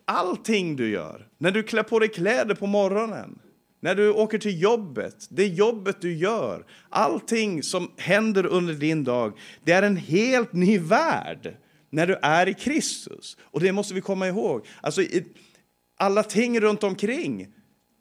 [0.05, 1.27] allting du gör.
[1.37, 3.39] När du klär på dig kläder på morgonen,
[3.79, 9.39] när du åker till jobbet, det jobbet du gör, allting som händer under din dag,
[9.63, 11.55] det är en helt ny värld
[11.89, 13.37] när du är i Kristus.
[13.41, 14.67] Och det måste vi komma ihåg.
[14.81, 15.01] Alltså,
[15.97, 17.47] alla ting runt omkring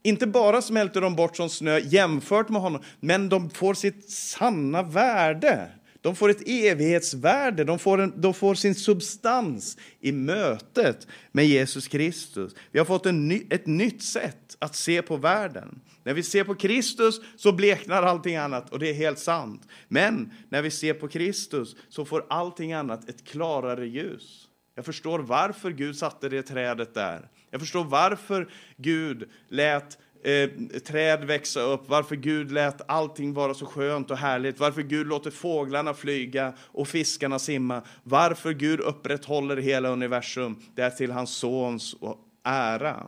[0.03, 4.83] inte bara smälter de bort som snö jämfört med honom, men de får sitt sanna
[4.83, 5.71] värde.
[6.03, 11.89] De får ett evighetsvärde, de får, en, de får sin substans i mötet med Jesus
[11.89, 12.55] Kristus.
[12.73, 15.81] Vi har fått en ny, ett nytt sätt att se på världen.
[16.05, 19.69] När vi ser på Kristus så bleknar allting annat och det är helt sant.
[19.89, 24.47] Men när vi ser på Kristus så får allting annat ett klarare ljus.
[24.75, 27.29] Jag förstår varför Gud satte det trädet där.
[27.51, 33.67] Jag förstår varför Gud lät eh, träd växa upp, varför Gud lät allting vara så
[33.67, 39.89] skönt och härligt, varför Gud låter fåglarna flyga och fiskarna simma, varför Gud upprätthåller hela
[39.89, 40.57] universum.
[40.75, 41.97] Det är till hans sons
[42.45, 43.07] ära.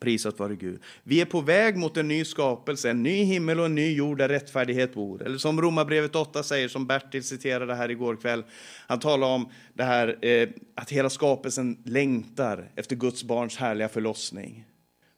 [0.00, 0.80] Prisat vare Gud.
[1.02, 4.18] Vi är på väg mot en ny skapelse, en ny himmel och en ny jord
[4.18, 5.22] där rättfärdighet bor.
[5.22, 8.44] Eller som Romarbrevet 8 säger, som Bertil citerade här igår kväll.
[8.86, 14.64] Han talar om det här eh, att hela skapelsen längtar efter Guds barns härliga förlossning.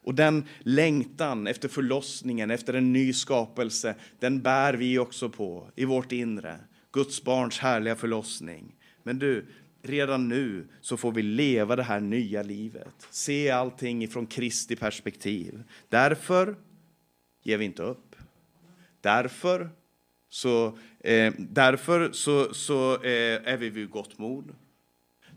[0.04, 5.84] Och den längtan efter förlossningen, efter en ny skapelse, den bär vi också på i
[5.84, 6.56] vårt inre.
[6.92, 8.74] Guds barns härliga förlossning.
[9.02, 9.46] Men du,
[9.86, 12.94] redan nu så får vi leva det här nya livet.
[13.10, 15.62] Se allting ifrån Kristi perspektiv.
[15.88, 16.56] Därför
[17.42, 18.16] ger vi inte upp.
[19.00, 19.70] Därför
[20.28, 24.54] så, eh, därför så, så eh, är vi vid gott mod.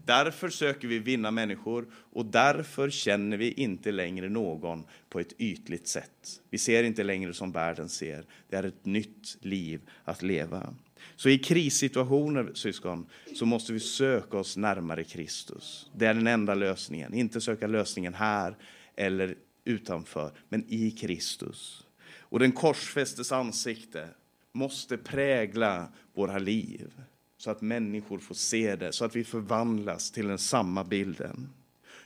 [0.06, 5.88] Därför söker vi vinna människor och därför känner vi inte längre någon på ett ytligt
[5.88, 6.42] sätt.
[6.50, 8.26] Vi ser inte längre som världen ser.
[8.50, 10.74] Det är ett nytt liv att leva.
[11.16, 15.90] Så i krissituationer, syskon, så måste vi söka oss närmare Kristus.
[15.96, 17.14] Det är den enda lösningen.
[17.14, 18.58] Inte söka lösningen här
[18.96, 19.36] eller
[19.66, 21.86] utanför, men i Kristus.
[22.20, 24.08] Och den korsfästes ansikte
[24.52, 26.92] måste prägla våra liv
[27.38, 31.50] så att människor får se det, så att vi förvandlas till den samma bilden.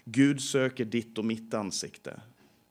[0.05, 2.21] Gud söker ditt och mitt ansikte.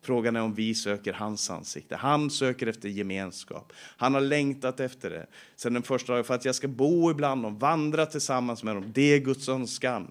[0.05, 1.97] Frågan är om vi söker hans ansikte.
[1.97, 3.73] Han söker efter gemenskap.
[3.77, 5.27] Han har längtat efter det
[5.57, 8.93] sedan den första dagen för att jag ska bo ibland dem, vandra tillsammans med dem.
[8.95, 10.11] Det är Guds önskan.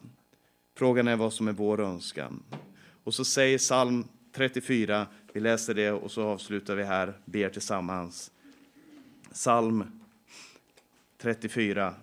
[0.78, 2.44] Frågan är vad som är vår önskan.
[3.04, 8.32] Och så säger psalm 34, vi läser det och så avslutar vi här, ber tillsammans.
[9.34, 10.02] Psalm
[11.22, 11.94] 34,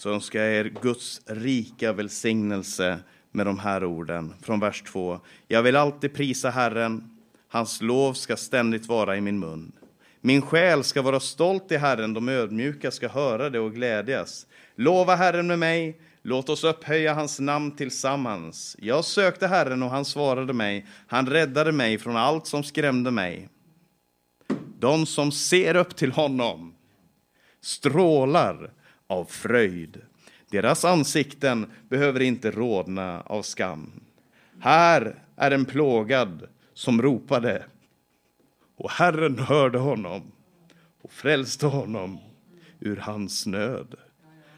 [0.00, 2.98] så önskar jag er Guds rika välsignelse
[3.30, 5.20] med de här orden från vers 2.
[5.48, 9.72] Jag vill alltid prisa Herren, hans lov ska ständigt vara i min mun.
[10.20, 14.46] Min själ ska vara stolt i Herren, de ödmjuka ska höra det och glädjas.
[14.74, 18.76] Lova Herren med mig, låt oss upphöja hans namn tillsammans.
[18.78, 23.48] Jag sökte Herren och han svarade mig, han räddade mig från allt som skrämde mig.
[24.78, 26.74] De som ser upp till honom
[27.60, 28.70] strålar
[29.10, 30.00] av fröjd.
[30.50, 33.92] Deras ansikten behöver inte rodna av skam.
[34.58, 37.64] Här är en plågad som ropade
[38.76, 40.22] och Herren hörde honom
[41.02, 42.18] och frälste honom.
[42.80, 43.94] ur hans nöd.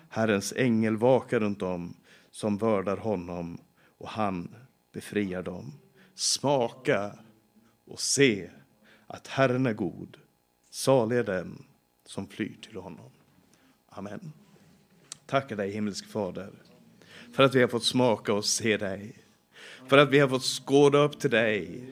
[0.08, 1.96] Herrens ängel vakar runt om
[2.30, 3.58] som vördar honom
[3.98, 4.54] och han
[4.92, 5.72] befriar dem.
[6.14, 7.18] Smaka
[7.86, 8.50] och se
[9.06, 10.16] att Herren är god.
[10.70, 11.64] Salig är den
[12.04, 13.10] som flyr till honom.
[13.88, 14.32] Amen.
[15.32, 16.50] Tackar dig himmelske Fader
[17.32, 19.12] för att vi har fått smaka och se dig.
[19.88, 21.84] För att vi har fått skåda upp till dig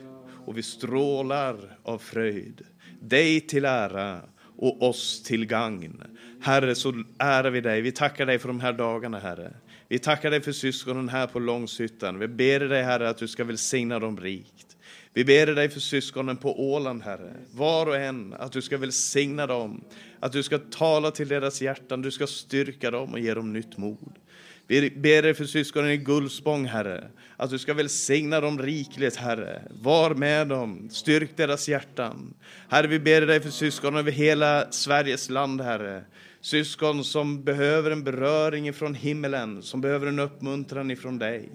[0.46, 2.62] och vi strålar av fröjd.
[3.00, 4.20] Dig till ära
[4.56, 6.02] och oss till gagn.
[6.40, 7.80] Herre, så ärar vi dig.
[7.80, 9.52] Vi tackar dig för de här dagarna, Herre.
[9.88, 12.18] Vi tackar dig för syskonen här på Långshyttan.
[12.18, 14.76] Vi ber dig, Herre, att du ska välsigna dem rikt.
[15.14, 17.32] Vi ber dig för syskonen på Åland, Herre.
[17.52, 19.84] Var och en, att du ska välsigna dem.
[20.20, 23.76] Att du ska tala till deras hjärtan, du ska styrka dem och ge dem nytt
[23.76, 24.18] mod.
[24.66, 29.62] Vi ber dig för syskonen i Gullspång, Herre, att du ska välsigna dem rikligt, Herre.
[29.70, 32.34] Var med dem, styrk deras hjärtan.
[32.68, 36.04] Herre, vi ber dig för syskon över hela Sveriges land, Herre.
[36.40, 41.48] Syskon som behöver en beröring ifrån himmelen, som behöver en uppmuntran ifrån dig.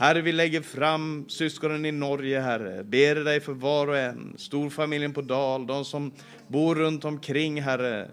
[0.00, 2.84] Herre, vi lägger fram syskonen i Norge, Herre.
[2.84, 6.12] Ber dig för var och en, storfamiljen på Dal, de som
[6.48, 8.08] bor runt omkring, Herre.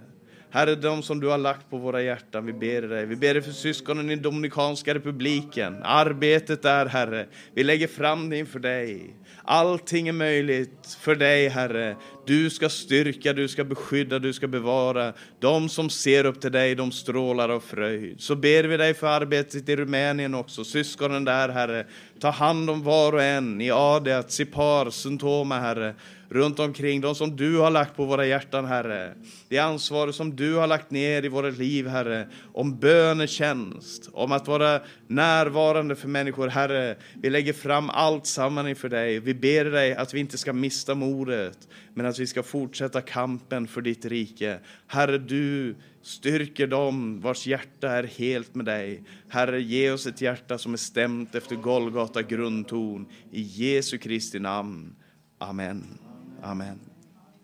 [0.49, 3.05] Herre, de som du har lagt på våra hjärtan, vi ber dig.
[3.05, 7.25] Vi ber dig för syskonen i Dominikanska republiken, arbetet där, Herre.
[7.53, 9.13] Vi lägger fram det inför dig.
[9.49, 11.95] Allting är möjligt för dig, Herre.
[12.25, 15.13] Du ska styrka, du ska beskydda, du ska bevara.
[15.39, 18.21] De som ser upp till dig, de strålar av fröjd.
[18.21, 21.85] Så ber vi dig för arbetet i Rumänien också, syskonen där, Herre.
[22.19, 25.95] Ta hand om var och en i Adiat, Sipar, Suntoma, Herre
[26.29, 29.13] runt omkring, de som du har lagt på våra hjärtan, Herre.
[29.49, 34.47] Det ansvar som du har lagt ner i våra liv, Herre, om bönetjänst, om att
[34.47, 36.95] vara närvarande för människor, Herre.
[37.21, 39.19] Vi lägger fram allt samman inför dig.
[39.19, 43.67] Vi ber dig att vi inte ska mista modet, men att vi ska fortsätta kampen
[43.67, 44.59] för ditt rike.
[44.87, 49.03] Herre, du styrker dem vars hjärta är helt med dig.
[49.29, 53.05] Herre, ge oss ett hjärta som är stämt efter Golgata grundton.
[53.31, 54.95] I Jesu Kristi namn.
[55.39, 56.06] Amen.
[56.43, 56.86] Amen.